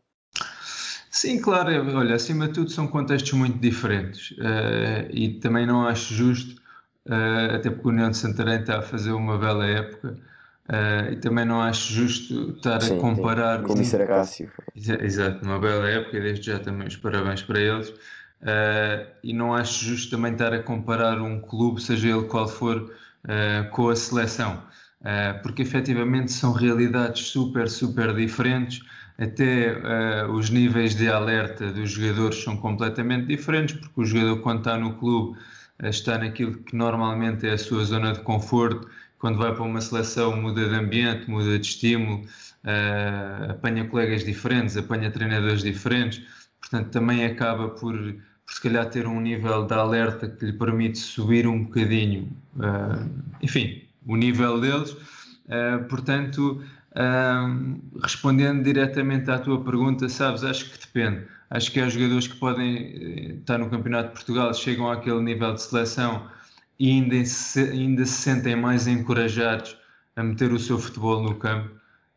[1.12, 1.70] Sim, claro.
[1.98, 6.60] Olha, acima de tudo são contextos muito diferentes uh, e também não acho justo,
[7.06, 10.18] uh, até porque o União de Santarém está a fazer uma bela época
[10.70, 13.60] uh, e também não acho justo estar sim, a comparar...
[13.60, 14.52] Sim, como disse Cássio.
[14.74, 17.94] Exato, uma bela época e desde já também os parabéns para eles.
[19.22, 22.90] e não acho justo também estar a comparar um clube, seja ele qual for,
[23.72, 24.64] com a seleção,
[25.44, 28.82] porque efetivamente são realidades super, super diferentes
[29.22, 34.60] até uh, os níveis de alerta dos jogadores são completamente diferentes, porque o jogador, quando
[34.60, 35.38] está no clube,
[35.84, 38.90] uh, está naquilo que normalmente é a sua zona de conforto.
[39.20, 44.76] Quando vai para uma seleção, muda de ambiente, muda de estímulo, uh, apanha colegas diferentes,
[44.76, 46.24] apanha treinadores diferentes,
[46.60, 50.98] portanto, também acaba por, por se calhar ter um nível de alerta que lhe permite
[50.98, 52.28] subir um bocadinho,
[53.42, 54.96] enfim, o nível deles.
[55.90, 56.62] portanto,
[56.96, 61.26] um, respondendo diretamente à tua pergunta, sabes, acho que depende.
[61.50, 65.54] Acho que há jogadores que podem eh, estar no Campeonato de Portugal, chegam àquele nível
[65.54, 66.28] de seleção
[66.80, 69.78] e ainda se, ainda se sentem mais encorajados
[70.16, 71.70] a meter o seu futebol no campo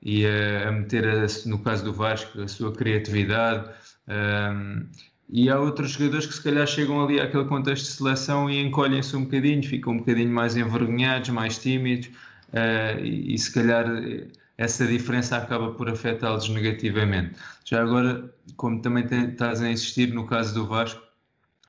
[0.03, 3.68] e a, a meter, a, no caso do Vasco, a sua criatividade.
[4.09, 4.87] Um,
[5.29, 9.16] e há outros jogadores que se calhar chegam ali àquele contexto de seleção e encolhem-se
[9.16, 12.09] um bocadinho, ficam um bocadinho mais envergonhados, mais tímidos
[12.53, 13.87] uh, e, e se calhar
[14.57, 17.36] essa diferença acaba por afetá-los negativamente.
[17.64, 21.02] Já agora, como também estás a insistir no caso do Vasco,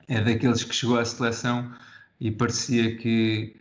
[0.07, 1.71] é daqueles que chegou à seleção
[2.19, 3.55] e parecia que,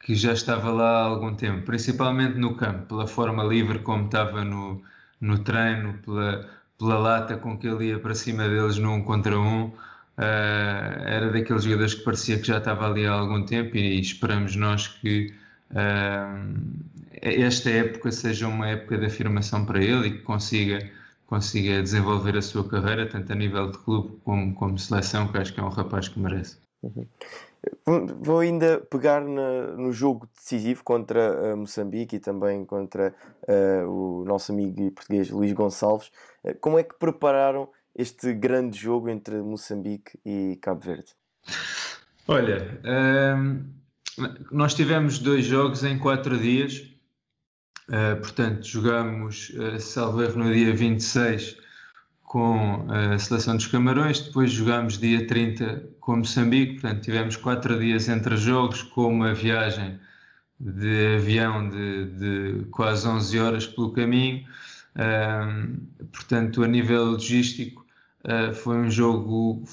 [0.00, 4.44] que já estava lá há algum tempo, principalmente no campo, pela forma livre como estava
[4.44, 4.82] no,
[5.20, 6.48] no treino, pela,
[6.78, 9.72] pela lata com que ele ia para cima deles num contra um.
[10.18, 14.54] Uh, era daqueles jogadores que parecia que já estava ali há algum tempo e esperamos
[14.54, 15.34] nós que
[17.20, 20.90] esta época seja uma época de afirmação para ele e que consiga,
[21.26, 25.52] consiga desenvolver a sua carreira, tanto a nível de clube como, como seleção, que acho
[25.52, 26.56] que é um rapaz que merece.
[26.82, 27.06] Uhum.
[28.20, 34.24] Vou ainda pegar na, no jogo decisivo contra uh, Moçambique e também contra uh, o
[34.24, 36.10] nosso amigo português Luís Gonçalves.
[36.42, 41.12] Uh, como é que prepararam este grande jogo entre Moçambique e Cabo Verde?
[42.26, 42.80] Olha,
[44.52, 46.89] nós tivemos dois jogos em quatro dias,
[47.90, 51.56] uh, portanto, jogamos, uh, no dia 26
[52.22, 58.08] com a seleção dos Camarões, depois jogámos dia 30 com Moçambique, portanto, tivemos quatro dias
[58.08, 59.98] entre jogos, com uma viagem
[60.60, 64.44] de avião de, de quase 11 horas pelo caminho.
[64.94, 67.84] Uh, portanto, a nível logístico,
[68.24, 69.64] uh, foi um jogo,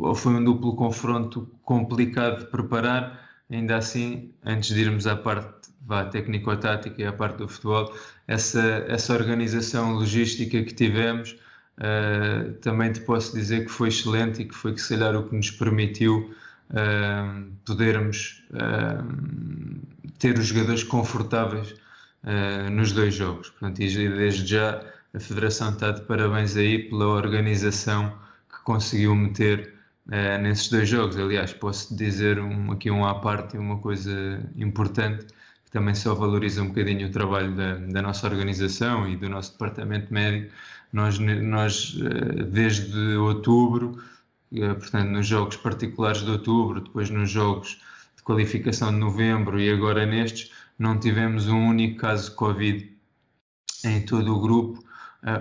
[0.00, 5.70] ou foi um duplo confronto complicado de preparar ainda assim, antes de irmos à parte
[6.10, 7.94] técnico-tática e à parte do futebol,
[8.26, 11.36] essa, essa organização logística que tivemos,
[11.78, 15.28] uh, também te posso dizer que foi excelente e que foi, que, se calhar, o
[15.28, 16.34] que nos permitiu
[16.70, 19.80] uh, podermos uh,
[20.18, 21.74] ter os jogadores confortáveis
[22.72, 23.50] nos dois jogos.
[23.50, 24.82] Portanto, e desde já
[25.12, 28.18] a Federação está de parabéns aí pela organização
[28.48, 29.73] que conseguiu meter
[30.08, 31.16] uh, nesses dois jogos.
[31.16, 35.26] Aliás, posso dizer um, aqui um à parte uma coisa importante
[35.64, 39.52] que também só valoriza um bocadinho o trabalho da, da nossa organização e do nosso
[39.52, 40.52] departamento médico.
[40.92, 43.98] Nós, nós uh, desde outubro,
[44.52, 47.80] uh, portanto, nos jogos particulares de outubro, depois nos jogos
[48.16, 52.94] de qualificação de novembro e agora nestes, não tivemos um único caso de Covid
[53.84, 54.82] em todo o grupo,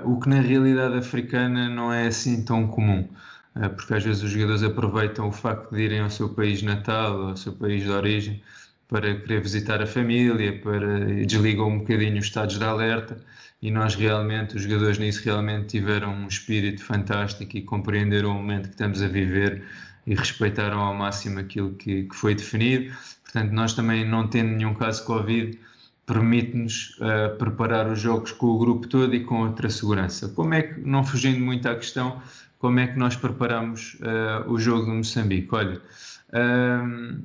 [0.05, 3.07] o que na realidade africana não é assim tão comum.
[3.55, 7.29] Eh, porque às vezes os jogadores aproveitam o facto de irem ao seu país natal,
[7.29, 8.41] ao seu país de origem,
[8.87, 13.17] para querer visitar a família, para desligam um bocadinho os estados de alerta
[13.63, 18.63] e nós realmente, os jogadores nisso realmente tiveram um espírito fantástico e compreenderam o momento
[18.63, 19.63] que estamos a viver
[20.05, 22.93] e respeitaram ao máximo aquilo que, que foi definido.
[23.23, 25.57] Portanto, nós também não tendo nenhum caso Covid,
[26.05, 30.27] permite-nos uh, preparar os jogos com o grupo todo e com outra segurança.
[30.27, 32.21] Como é que, não fugindo muito à questão,
[32.63, 35.49] como é que nós preparamos uh, o jogo do Moçambique?
[35.51, 35.81] Olha,
[36.29, 37.21] uh,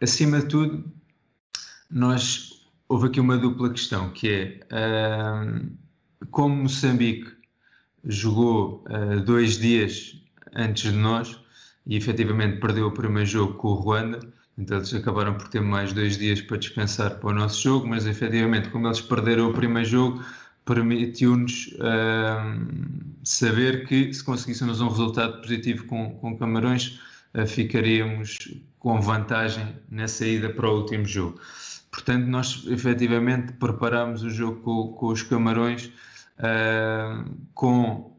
[0.00, 0.82] acima de tudo,
[1.90, 7.30] nós houve aqui uma dupla questão que é uh, como Moçambique
[8.02, 8.82] jogou
[9.26, 10.22] dois dias
[10.54, 11.38] antes de nós
[11.86, 14.20] e efetivamente perdeu o primeiro jogo com o Ruanda.
[14.56, 18.06] Então eles acabaram por ter mais dois dias para descansar para o nosso jogo, mas
[18.06, 20.24] efetivamente, como eles perderam o primeiro jogo,
[20.68, 21.74] permitiu-nos
[23.24, 27.00] saber que se conseguíssemos um resultado positivo com, com Camarões,
[27.34, 28.36] uh, ficaríamos
[28.78, 31.40] com vantagem na saída para o último jogo.
[31.90, 35.86] Portanto, nós efetivamente preparamos o jogo com, com os Camarões
[36.38, 38.14] uh, com,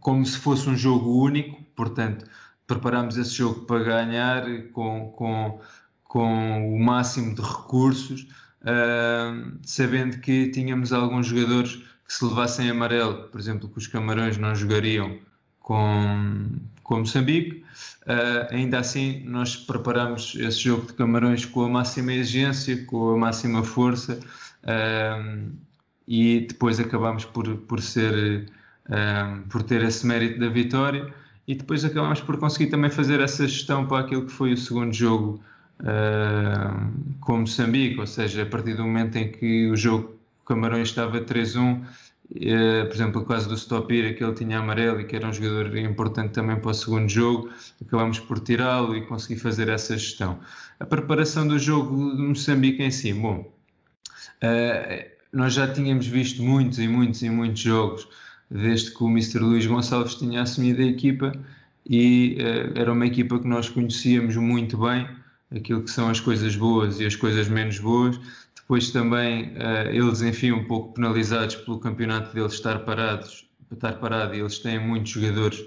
[0.00, 2.24] como se fosse um jogo único, portanto,
[2.66, 5.60] preparamos esse jogo para ganhar com, com,
[6.02, 8.26] com o máximo de recursos
[9.64, 14.54] sabendo que tínhamos alguns jogadores que se levassem amarelo, por exemplo, que os Camarões não
[14.54, 15.18] jogariam
[15.60, 16.48] com,
[16.82, 17.64] com Moçambique.
[18.02, 23.16] Uh, ainda assim, nós preparamos esse jogo de Camarões com a máxima exigência, com a
[23.16, 24.18] máxima força
[24.64, 25.52] uh,
[26.06, 28.50] e depois acabamos por, por ser
[29.48, 31.14] por ter esse mérito da vitória
[31.46, 34.92] e depois acabamos por conseguir também fazer essa gestão para aquilo que foi o segundo
[34.92, 35.40] jogo
[35.82, 40.16] uh, com Moçambique, ou seja, a partir do momento em que o jogo
[40.46, 41.86] Camarões estava 3-1, uh,
[42.34, 45.32] eh, por exemplo, o caso do Stopira, que ele tinha amarelo e que era um
[45.32, 47.50] jogador importante também para o segundo jogo,
[47.84, 50.40] acabamos por tirá-lo e conseguir fazer essa gestão.
[50.80, 53.52] A preparação do jogo de Moçambique em si, bom,
[54.42, 58.08] uh, nós já tínhamos visto muitos e muitos e muitos jogos
[58.50, 59.38] desde que o Mr.
[59.38, 61.32] Luís Gonçalves tinha assumido a equipa
[61.88, 62.36] e
[62.74, 65.08] era uma equipa que nós conhecíamos muito bem
[65.54, 68.18] aquilo que são as coisas boas e as coisas menos boas.
[68.54, 74.34] Depois também uh, eles, enfim, um pouco penalizados pelo campeonato deles estar parados, estar parado,
[74.34, 75.64] e eles têm muitos jogadores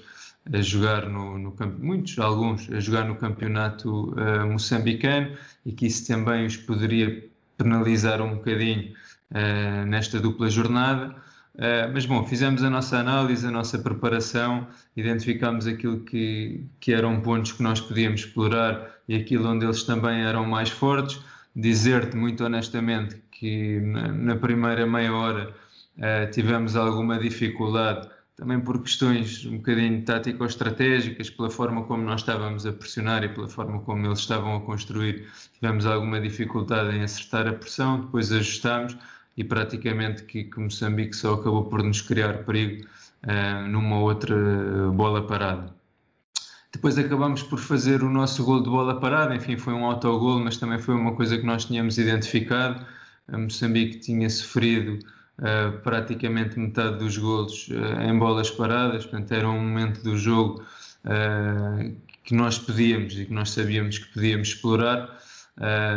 [0.51, 6.07] a jogar no, no muitos, alguns, a jogar no campeonato uh, moçambicano e que isso
[6.07, 7.27] também os poderia
[7.57, 8.93] penalizar um bocadinho
[9.31, 11.15] uh, nesta dupla jornada.
[11.55, 17.21] Uh, mas bom, fizemos a nossa análise, a nossa preparação, identificámos aquilo que, que eram
[17.21, 21.19] pontos que nós podíamos explorar e aquilo onde eles também eram mais fortes.
[21.55, 25.53] Dizer-te muito honestamente que na, primeira meia hora
[25.97, 32.65] uh, tivemos alguma dificuldade, também por questões um bocadinho tático-estratégicas, pela forma como nós estávamos
[32.65, 37.47] a pressionar e pela forma como eles estavam a construir, tivemos alguma dificuldade em acertar
[37.47, 38.97] a pressão, depois ajustámos
[39.37, 42.85] e praticamente que, que Moçambique só acabou por nos criar perigo
[43.23, 44.35] uh, numa outra
[44.93, 45.73] bola parada.
[46.75, 50.57] Depois acabamos por fazer o nosso gol de bola parada, enfim, foi um autogol, mas
[50.57, 52.85] também foi uma coisa que nós tínhamos identificado.
[53.29, 54.99] A Moçambique tinha sofrido
[55.39, 60.65] uh, praticamente metade dos golos uh, em bolas paradas, portanto era um momento do jogo
[61.05, 61.95] uh,
[62.25, 65.17] que nós podíamos e que nós sabíamos que podíamos explorar.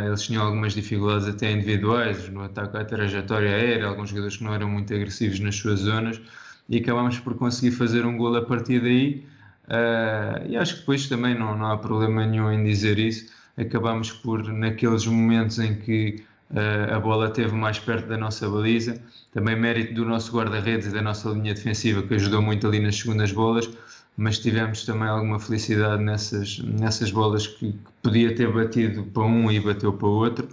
[0.07, 4.53] eles tinham algumas dificuldades até individuais no ataque à trajetória aérea, alguns jogadores que não
[4.53, 6.21] eram muito agressivos nas suas zonas
[6.69, 9.38] e acabamos por conseguir fazer um gol a partir daí Uh,
[10.49, 13.31] e acho que depois também não, não há problema nenhum em dizer isso.
[13.57, 19.01] Acabamos por, naqueles momentos em que uh, a bola esteve mais perto da nossa baliza,
[19.33, 22.97] também mérito do nosso guarda-redes e da nossa linha defensiva, que ajudou muito ali nas
[22.97, 23.69] segundas bolas,
[24.17, 29.51] mas tivemos também alguma felicidade nessas, nessas bolas que, que podia ter batido para um
[29.51, 30.47] e bateu para o outro.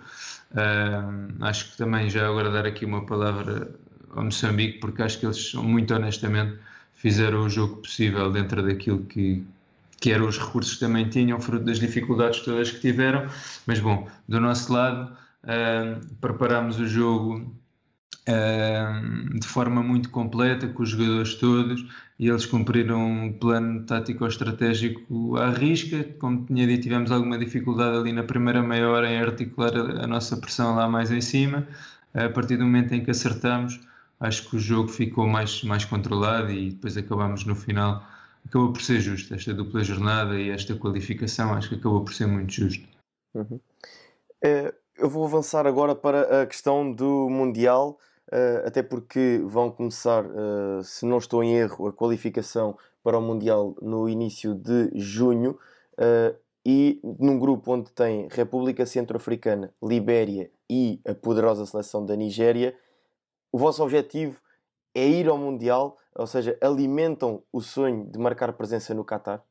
[0.53, 3.71] Uh, acho que também já agora dar aqui uma palavra
[4.15, 6.59] ao Moçambique, porque acho que eles, muito honestamente,
[6.97, 9.45] fizeram o jogo possível dentro daquilo que,
[10.01, 13.29] que eram os recursos que também tinham, fruto das dificuldades todas que tiveram.
[13.67, 17.55] Mas bom, do nosso lado, uh, preparámos o jogo
[19.39, 21.87] de forma muito completa, com os jogadores todos,
[22.19, 26.05] e eles cumpriram um plano tático-estratégico à risca.
[26.19, 30.07] Como tinha dito, tivemos alguma dificuldade ali na primeira meia hora em articular a, a
[30.09, 31.69] nossa pressão lá mais em cima.
[32.13, 33.79] A partir do momento em que acertamos,
[34.19, 38.03] acho que o jogo ficou mais, mais controlado e depois acabamos no final.
[38.47, 42.27] Acabou por ser justo esta dupla jornada e esta qualificação, acho que acabou por ser
[42.27, 42.87] muito justo.
[43.35, 43.61] Uhum.
[44.43, 47.99] É, eu vou avançar agora para a questão do Mundial,
[48.33, 53.23] uh, até porque vão começar, uh, se não estou em erro, a qualificação para o
[53.23, 55.59] Mundial no início de junho.
[56.69, 62.75] E num grupo onde tem República Centro-Africana, Libéria e a poderosa seleção da Nigéria,
[63.53, 64.39] o vosso objetivo
[64.95, 69.43] é ir ao Mundial, ou seja, alimentam o sonho de marcar presença no Qatar?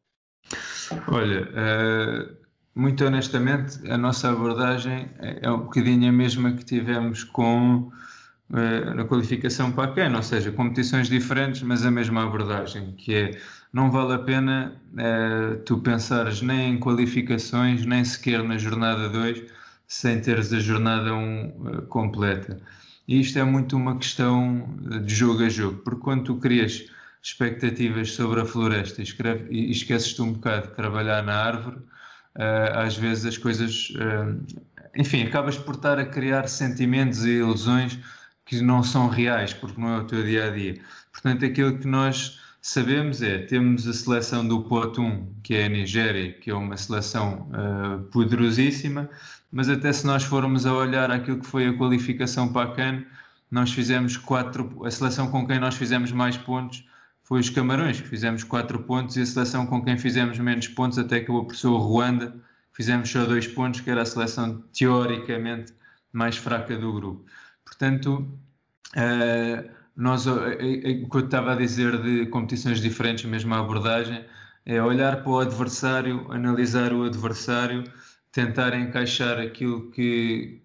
[1.08, 2.36] Olha, uh,
[2.74, 7.92] muito honestamente, a nossa abordagem é um bocadinho a mesma que tivemos com
[8.50, 13.32] uh, na qualificação para a ou seja, competições diferentes, mas a mesma abordagem, que é
[13.72, 19.44] não vale a pena uh, tu pensares nem em qualificações, nem sequer na jornada 2,
[19.88, 22.62] sem teres a jornada 1 um, completa.
[23.08, 26.86] E isto é muito uma questão de jogo a jogo, porque quando tu querias
[27.22, 33.26] expectativas sobre a floresta e, esqueces-te um bocado de trabalhar na árvore, uh, às vezes
[33.26, 33.90] as coisas.
[33.92, 34.44] Uh,
[34.96, 38.00] enfim, acabas por estar a criar sentimentos e ilusões
[38.46, 40.80] que não são reais, porque não é o teu dia a dia.
[41.12, 46.32] Portanto, aquilo que nós sabemos é, temos a seleção do Potum, que é a Nigéria,
[46.32, 49.10] que é uma seleção uh, poderosíssima,
[49.56, 53.06] mas até se nós formos a olhar aquilo que foi a qualificação para a CAN,
[53.50, 56.86] nós fizemos quatro, a seleção com quem nós fizemos mais pontos
[57.24, 61.00] foi os Camarões, que fizemos quatro pontos, e a seleção com quem fizemos menos pontos
[61.00, 62.36] até acabou por ser o Ruanda,
[62.74, 65.74] fizemos só dois pontos, que era a seleção teoricamente
[66.12, 67.26] mais fraca do grupo.
[67.64, 68.28] Portanto,
[68.94, 70.36] uh, nós, o
[71.10, 74.26] que eu estava a dizer de competições diferentes, mesmo a abordagem,
[74.66, 77.86] é olhar para o adversário, analisar o adversário,
[78.36, 80.60] tentar encaixar aquilo que,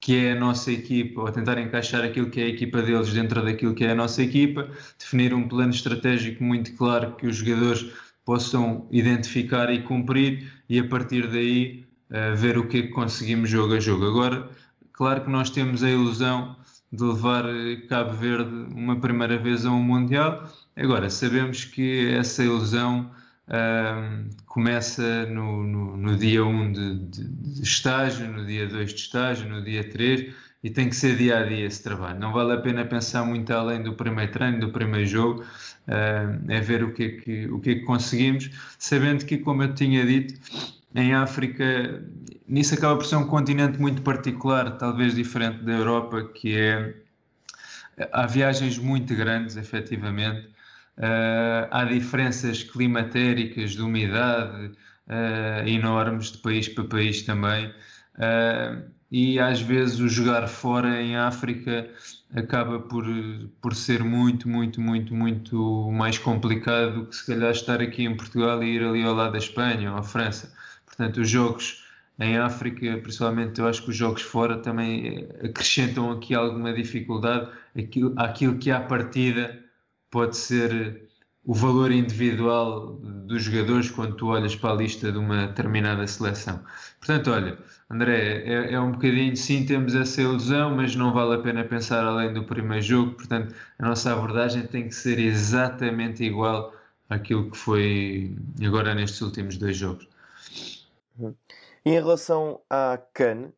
[0.00, 3.44] que é a nossa equipa, ou tentar encaixar aquilo que é a equipa deles dentro
[3.44, 7.90] daquilo que é a nossa equipa, definir um plano estratégico muito claro que os jogadores
[8.24, 13.50] possam identificar e cumprir e a partir daí uh, ver o que é que conseguimos
[13.50, 14.06] jogo a jogo.
[14.06, 14.48] Agora,
[14.92, 16.54] claro que nós temos a ilusão
[16.92, 17.44] de levar
[17.88, 23.10] Cabo Verde uma primeira vez a um Mundial, agora sabemos que essa ilusão
[24.46, 29.48] começa no, no, no, dia 1 de, de, de, estágio, no dia 2 de estágio,
[29.48, 32.18] no dia 3 e tem que ser dia a dia esse trabalho.
[32.18, 36.60] Não vale a pena pensar muito além do primeiro treino, do primeiro jogo, uh, é
[36.60, 40.04] ver o que é que, o que, é que conseguimos, sabendo que, como eu tinha
[40.04, 40.34] dito,
[40.94, 42.02] em África,
[42.46, 46.94] nisso acaba por ser um continente muito particular, talvez diferente da Europa, que é.
[48.12, 50.48] Há viagens muito grandes, efetivamente,
[50.98, 54.72] Uh, há diferenças climatéricas, de umidade
[55.06, 57.68] uh, enormes de país para país também.
[58.16, 61.88] Uh, e às vezes o jogar fora em África
[62.34, 63.06] acaba por,
[63.60, 68.16] por ser muito, muito, muito, muito mais complicado do que se calhar estar aqui em
[68.16, 70.52] Portugal e ir ali ao lado da Espanha ou à França.
[70.84, 71.84] Portanto, os jogos
[72.18, 78.12] em África, principalmente, eu acho que os jogos fora também acrescentam aqui alguma dificuldade àquilo,
[78.16, 79.67] àquilo que à partida
[80.10, 81.08] pode ser
[81.44, 82.92] o valor individual
[83.26, 86.62] dos jogadores quando tu olhas para a lista de uma determinada seleção.
[86.98, 87.58] Portanto, olha,
[87.90, 92.04] André, é, é, um bocadinho, sim, temos essa ilusão, mas não vale a pena pensar
[92.04, 96.74] além do primeiro jogo, portanto, a nossa abordagem tem que ser exatamente igual
[97.08, 100.06] àquilo que foi agora nestes últimos dois jogos.
[101.84, 103.52] Em relação à CAN,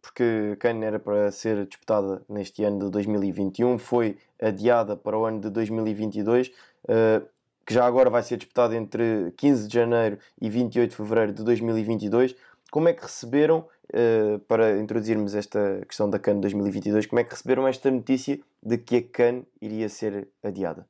[0.00, 5.40] porque Cannes era para ser disputada neste ano de 2021, foi adiada para o ano
[5.40, 6.50] de 2022,
[6.88, 7.22] eh,
[7.66, 11.44] que já agora vai ser disputada entre 15 de janeiro e 28 de fevereiro de
[11.44, 12.34] 2022.
[12.70, 17.30] Como é que receberam, eh, para introduzirmos esta questão da CAN 2022, como é que
[17.30, 20.86] receberam esta notícia de que a CAN iria ser adiada?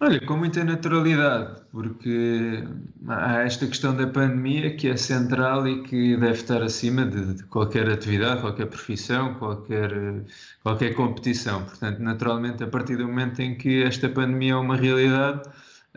[0.00, 2.64] Olha, com muita naturalidade, porque
[3.08, 7.44] há esta questão da pandemia que é central e que deve estar acima de, de
[7.44, 9.90] qualquer atividade, qualquer profissão, qualquer,
[10.62, 11.64] qualquer competição.
[11.64, 15.48] Portanto, naturalmente, a partir do momento em que esta pandemia é uma realidade,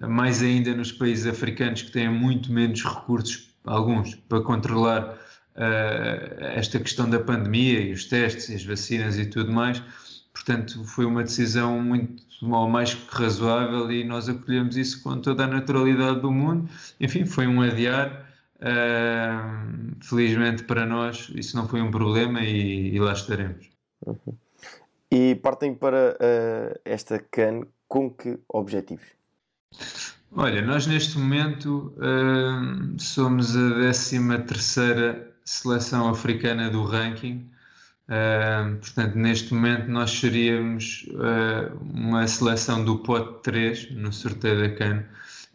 [0.02, 5.18] mais ainda nos países africanos que têm muito menos recursos, alguns, para controlar
[5.56, 9.82] uh, esta questão da pandemia e os testes e as vacinas e tudo mais.
[10.32, 15.46] Portanto, foi uma decisão muito ou mais que razoável e nós acolhemos isso com toda
[15.46, 16.70] a naturalidade do mundo.
[17.00, 18.26] Enfim, foi um adiar.
[18.60, 23.70] Uh, felizmente para nós isso não foi um problema e, e lá estaremos.
[24.04, 24.36] Uhum.
[25.12, 29.06] E partem para uh, esta CAN com que objetivos?
[30.36, 37.50] Olha, nós neste momento uh, somos a 13 terceira seleção africana do ranking
[38.08, 44.76] Uh, portanto, neste momento nós seríamos uh, uma seleção do pote 3 no sorteio da
[44.76, 45.04] CAN.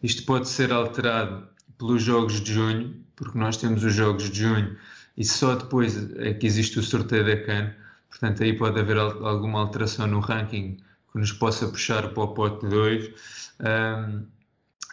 [0.03, 1.47] Isto pode ser alterado
[1.79, 4.77] pelos jogos de junho, porque nós temos os jogos de junho
[5.17, 7.73] e só depois é que existe o sorteio da CAN.
[8.09, 10.77] Portanto, aí pode haver alguma alteração no ranking
[11.11, 13.07] que nos possa puxar para o pote 2.
[13.07, 14.27] Uh,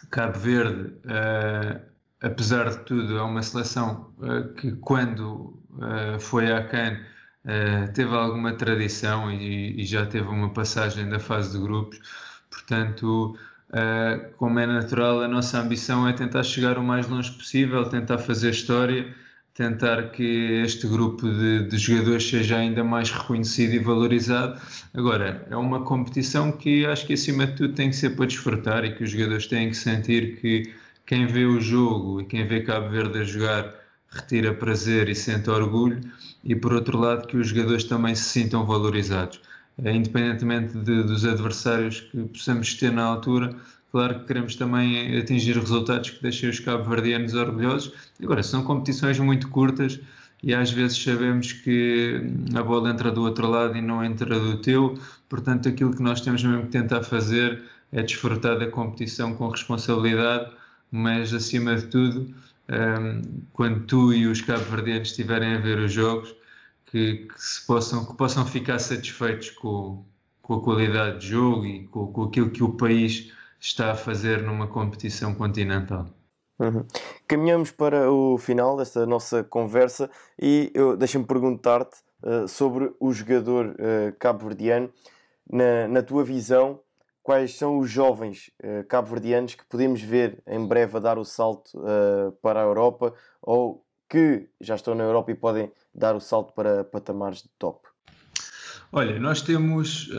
[0.09, 1.79] Cabo Verde, ah,
[2.21, 4.11] apesar de tudo, é uma seleção
[4.57, 5.61] que quando
[6.19, 6.97] foi à CAN
[7.45, 11.99] uh, teve alguma tradição e, e, já teve uma passagem da fase de grupos,
[12.49, 13.37] portanto,
[13.69, 18.17] uh, como é natural, a nossa ambição é tentar chegar o mais longe possível, tentar
[18.17, 19.13] fazer história,
[19.53, 24.59] tentar que este grupo de, de jogadores seja ainda mais reconhecido e valorizado.
[24.93, 28.85] Agora, é uma competição que acho que acima de tudo tem que ser para desfrutar
[28.85, 30.73] e que os jogadores têm que sentir que
[31.05, 33.80] quem vê o jogo e quem vê Cabo Verde a jogar
[34.11, 36.01] retira prazer e sente orgulho,
[36.43, 39.39] e por outro lado que os jogadores também se sintam valorizados.
[39.79, 43.55] independentemente de, dos adversários que possamos ter na altura,
[43.91, 47.93] claro que queremos também atingir resultados que deixem os cabo-verdianos orgulhosos.
[48.21, 49.99] Agora, são competições muito curtas
[50.43, 52.21] e às vezes sabemos que
[52.53, 54.99] a bola entra do outro lado e não entra do teu,
[55.29, 60.51] portanto, aquilo que nós temos mesmo que tentar fazer é desfrutar da competição com responsabilidade,
[60.91, 62.33] mas acima de tudo,
[62.71, 66.33] um, quando tu e os cabo-verdianos estiverem a ver os jogos,
[66.85, 70.05] que, que, se possam, que possam ficar satisfeitos com,
[70.41, 74.41] com a qualidade de jogo e com, com aquilo que o país está a fazer
[74.41, 76.09] numa competição continental.
[76.59, 76.85] Uhum.
[77.27, 80.09] Caminhamos para o final desta nossa conversa
[80.39, 84.91] e deixa-me perguntar-te uh, sobre o jogador uh, cabo-verdiano.
[85.49, 86.79] Na, na, tua visão,
[87.23, 91.71] quais são os jovens uh, cabo-verdianos que podemos ver em breve a dar o salto
[92.41, 96.83] para a Europa ou que já estão na Europa e podem dar o salto para
[96.83, 97.87] patamares de top?
[98.91, 100.09] Olha, nós temos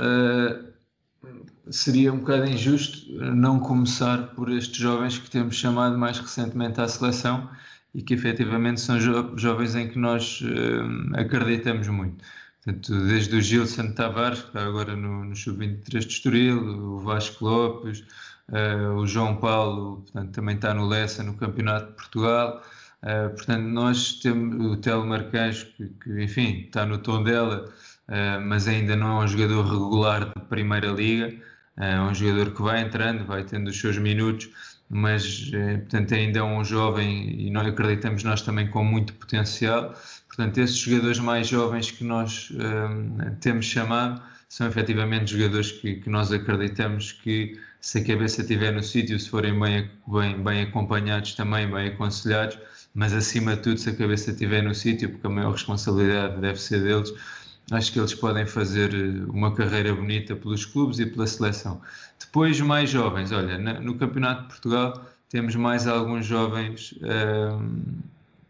[1.70, 6.88] seria um bocado injusto não começar por estes jovens que temos chamado mais recentemente à
[6.88, 7.48] seleção
[7.94, 12.24] e que efetivamente são jo jovens em que nós uh, acreditamos muito.
[12.64, 17.44] Portanto, desde o Gilson Tavares, que está agora no, no Sub-23 de Estoril, o Vasco
[17.44, 18.04] Lopes,
[18.50, 22.62] uh, o João Paulo, portanto, também está no Lessa, no Campeonato de Portugal.
[23.02, 27.68] Uh, portanto, nós temos o Telmo Arcanjo, que, que, enfim, está no tom dela,
[28.08, 31.34] uh, mas ainda não é um jogador regular de Primeira Liga.
[31.76, 34.50] É um jogador que vai entrando, vai tendo os seus minutos,
[34.95, 39.95] mas é, portanto ainda é um jovem e nós acreditamos nós também com muito potencial.
[40.28, 46.11] Portanto, esses jogadores mais jovens que nós um, temos chamado são efetivamente jogadores que, que,
[46.11, 51.34] nós acreditamos que se a cabeça estiver no sítio, se forem bem, bem, bem acompanhados
[51.34, 52.59] também, bem aconselhados,
[52.95, 56.61] mas acima de tudo se a cabeça estiver no sítio, porque a maior responsabilidade deve
[56.61, 57.11] ser deles,
[57.70, 61.80] acho que eles podem fazer eh, uma carreira bonita pelos clubes e pela seleção.
[62.18, 68.02] Depois, mais jovens, olha, no Campeonato de Portugal temos mais alguns jovens ehm,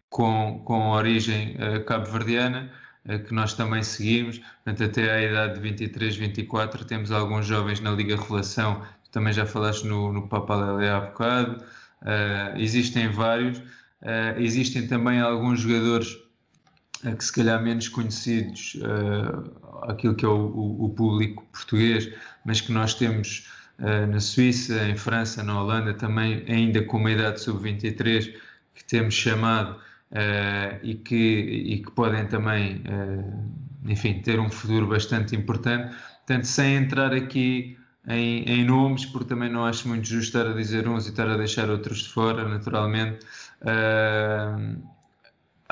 [0.09, 2.71] com, com origem uh, cabo-verdiana
[3.05, 7.79] uh, que nós também seguimos, portanto, até à idade de 23, 24, temos alguns jovens
[7.79, 11.63] na Liga Revelação, tu também já falaste no, no Papalele há bocado,
[12.57, 13.61] existem vários,
[14.37, 16.17] existem também alguns jogadores
[17.11, 22.09] que se calhar menos conhecidos uh, aquilo que é o, o, público português,
[22.45, 23.49] mas que nós temos
[23.79, 28.33] uh, na Suíça, em França, na Holanda, também ainda com uma idade sub-23,
[28.73, 29.75] que temos chamado
[30.11, 32.81] uh, e, que, e que podem também,
[33.85, 35.93] enfim, ter um futuro bastante importante.
[36.25, 37.77] Portanto, sem entrar aqui
[38.07, 41.27] em, em, nomes, porque também não acho muito justo estar a dizer uns e estar
[41.27, 43.25] a deixar outros de fora, naturalmente.
[43.61, 44.92] Uh,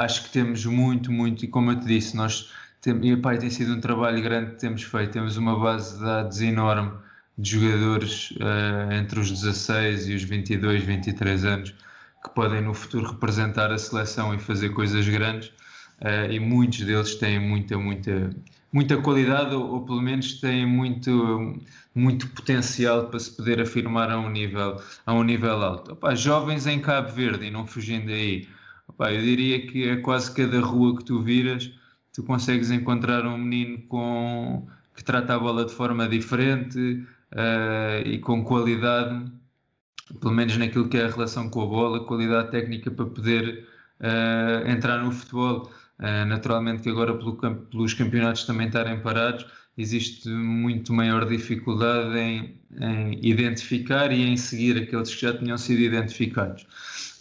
[0.01, 3.49] acho que temos muito, muito, e como eu te disse, nós temos, e pai, tem
[3.49, 6.91] sido um trabalho grande que temos feito, temos uma base de dados enorme
[7.37, 11.73] de jogadores uh, entre os 16 e os 22, 23 anos
[12.23, 15.49] que podem no futuro representar a seleção e fazer coisas grandes
[16.01, 18.29] uh, e muitos deles têm muita, muita,
[18.71, 21.59] muita qualidade ou, ou, pelo menos têm muito,
[21.95, 25.93] muito potencial para se poder afirmar a um nível, a um nível alto.
[25.93, 28.47] Opa, jovens em Cabo Verde e não fugindo aí,
[28.91, 31.71] Opa, eu diria que é quase cada rua que tu viras,
[32.13, 36.77] tu consegues encontrar um menino com, que trata a bola de forma diferente
[37.31, 39.31] uh, e com qualidade,
[40.19, 43.65] pelo menos naquilo que é a relação com a bola, qualidade técnica para poder
[44.01, 45.71] uh, entrar no futebol.
[45.97, 49.45] Uh, naturalmente que agora pelo, pelos campeonatos também estarem parados,
[49.77, 55.79] existe muito maior dificuldade em, em, identificar e em seguir aqueles que já tinham sido
[55.79, 56.65] identificados.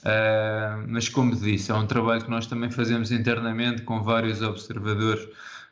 [0.01, 5.27] Uh, mas, como disse, é um trabalho que nós também fazemos internamente com vários observadores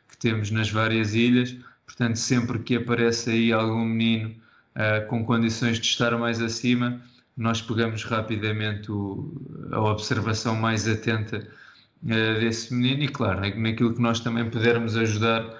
[0.07, 1.55] que temos nas várias ilhas.
[1.85, 4.35] Portanto, sempre que aparece aí algum menino
[4.75, 7.01] uh, com condições de estar mais acima,
[7.35, 9.33] nós pegamos rapidamente o,
[9.71, 11.47] a observação mais atenta
[12.03, 15.57] uh, desse menino e, claro, naquilo que nós também pudermos ajudar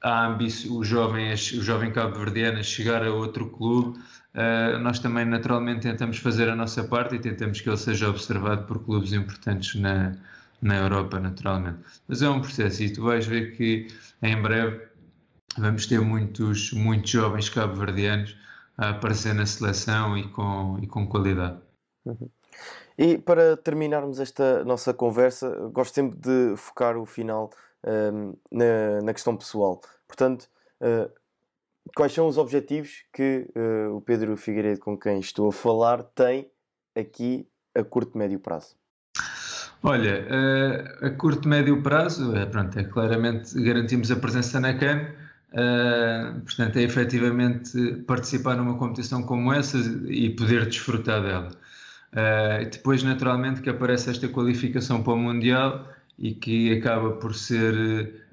[0.00, 0.38] a
[0.70, 3.98] o jovem, o jovem cabo-verdiano a chegar a outro clube,
[4.38, 8.64] uh, nós também naturalmente tentamos fazer a nossa parte e tentamos que ele seja observado
[8.66, 10.16] por clubes importantes na,
[10.62, 11.80] na Europa, naturalmente.
[12.06, 13.88] Mas é um processo e tu vais ver que
[14.22, 14.86] em breve
[15.56, 18.36] vamos ter muitos, muitos jovens cabo-verdianos
[18.76, 21.58] a aparecer na seleção e com, e com qualidade.
[22.04, 22.30] Uhum.
[22.96, 27.50] E para terminarmos esta nossa conversa, gosto sempre de focar o final
[27.84, 29.80] um, ehm, na, na, questão pessoal.
[30.06, 30.48] Portanto,
[30.80, 31.10] uh,
[31.94, 36.50] quais são os objetivos que uh, o Pedro Figueiredo, com quem estou a falar, tem
[36.96, 38.76] aqui a curto e médio prazo?
[39.82, 44.74] Olha, uh, a curto e médio prazo, é, pronto, é claramente garantimos a presença na
[44.74, 45.06] CAN,
[45.50, 51.48] Uh, portanto, é efetivamente participar numa competição como essa e poder desfrutar dela.
[52.70, 58.26] Depois, naturalmente, que aparece esta qualificação para o Mundial e que acaba por ser,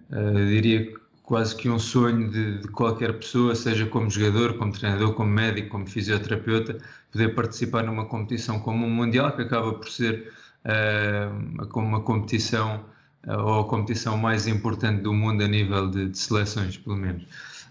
[0.49, 0.91] diria,
[1.26, 5.69] quase que um sonho de, de, qualquer pessoa, seja como jogador, como treinador, como médico,
[5.69, 6.78] como fisioterapeuta,
[7.11, 10.32] poder participar numa competição como o Mundial, que acaba por ser
[10.65, 12.86] uh, uma competição
[13.28, 17.23] ou a competição mais importante do mundo a nível de, de seleções, pelo menos.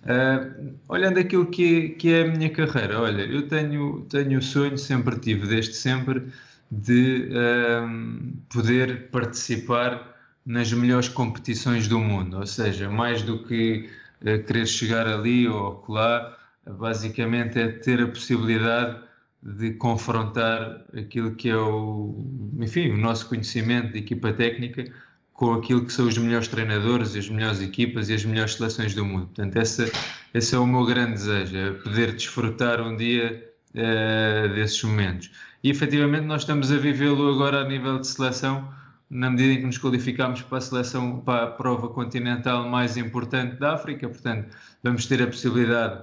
[0.02, 4.76] Uh, olhando aquilo que, que é a minha carreira, olha, eu tenho, tenho o sonho,
[4.76, 6.26] sempre tive, desde sempre,
[6.70, 10.13] de uh, poder participar
[10.44, 13.88] nas melhores competições do mundo, ou seja, mais do que
[14.20, 16.36] uh, querer chegar ali ou lá,
[16.66, 18.98] basicamente é ter a possibilidade
[19.42, 22.24] de confrontar aquilo que é o,
[22.58, 24.90] enfim, o nosso conhecimento de equipa técnica
[25.34, 29.04] com aquilo que são os melhores treinadores, as melhores equipas e as melhores seleções do
[29.04, 29.26] mundo.
[29.26, 29.90] Portanto, essa,
[30.32, 35.30] esse é o meu grande desejo, é poder desfrutar um dia uh, desses momentos.
[35.62, 38.72] E efetivamente nós estamos a vivê-lo agora a nível de seleção,
[39.10, 43.56] na medida em que nos qualificamos para a seleção, para a prova continental mais importante
[43.56, 44.48] da África, portanto,
[44.82, 46.02] vamos ter a possibilidade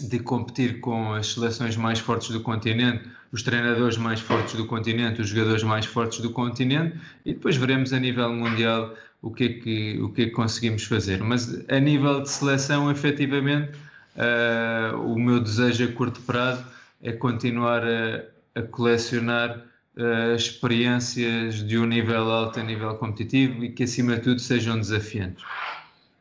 [0.00, 5.20] de competir com as seleções mais fortes do continente, os treinadores mais fortes do continente,
[5.20, 9.48] os jogadores mais fortes do continente e depois veremos a nível mundial o que é
[9.48, 11.22] que, o que, é que conseguimos fazer.
[11.22, 13.72] Mas a nível de seleção, efetivamente,
[14.16, 16.64] uh, o meu desejo a curto prazo
[17.02, 19.64] é continuar a, a colecionar
[19.96, 24.78] uh, experiências de um nível alto a nível competitivo e que, acima de tudo, sejam
[24.78, 25.44] desafiantes.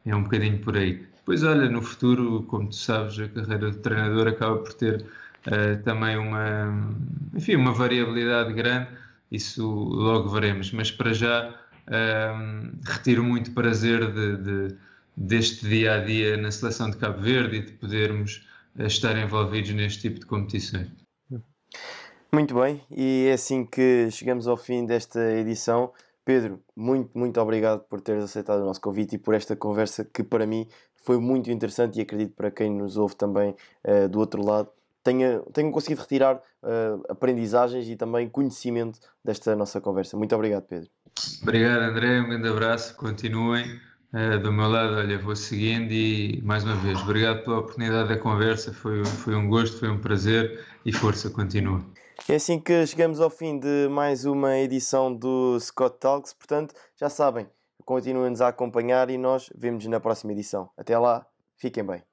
[0.05, 1.05] É um bocadinho por aí.
[1.25, 5.05] Pois olha, no futuro, como tu sabes, a carreira de treinador acaba por ter
[5.47, 6.93] uh, também uma,
[7.33, 8.89] enfim, uma variabilidade grande,
[9.31, 11.49] isso logo veremos, mas para já
[11.87, 14.75] uh, retiro muito prazer de, de,
[15.15, 18.45] deste dia a dia na seleção de Cabo Verde e de podermos
[18.77, 21.02] uh, estar envolvidos neste tipo de competições.
[22.33, 25.93] Muito bem, e é assim que chegamos ao fim desta edição.
[26.25, 30.23] Pedro, muito, muito obrigado por teres aceitado o nosso convite e por esta conversa que
[30.23, 30.67] para mim
[31.03, 33.55] foi muito interessante e acredito para quem nos ouve também
[33.85, 34.67] uh, do outro lado
[35.03, 40.17] tenha, tenham conseguido retirar uh, aprendizagens e também conhecimento desta nossa conversa.
[40.17, 40.89] Muito obrigado, Pedro.
[41.43, 42.19] Obrigado, André.
[42.19, 42.95] Um grande abraço.
[42.95, 43.79] Continuem.
[44.11, 48.17] Uh, do meu lado, olha, vou seguindo e mais uma vez, obrigado pela oportunidade da
[48.17, 48.73] conversa.
[48.73, 51.79] Foi, foi um gosto, foi um prazer e força, continua.
[52.29, 56.33] É assim que chegamos ao fim de mais uma edição do Scott Talks.
[56.33, 57.49] Portanto, já sabem,
[57.83, 60.69] continuem-nos a acompanhar e nós vemos na próxima edição.
[60.77, 61.25] Até lá,
[61.57, 62.03] fiquem bem.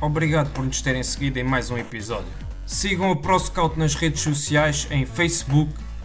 [0.00, 2.30] Obrigado por nos terem seguido em mais um episódio.
[2.66, 5.72] Sigam o ProScout nas redes sociais em Facebook,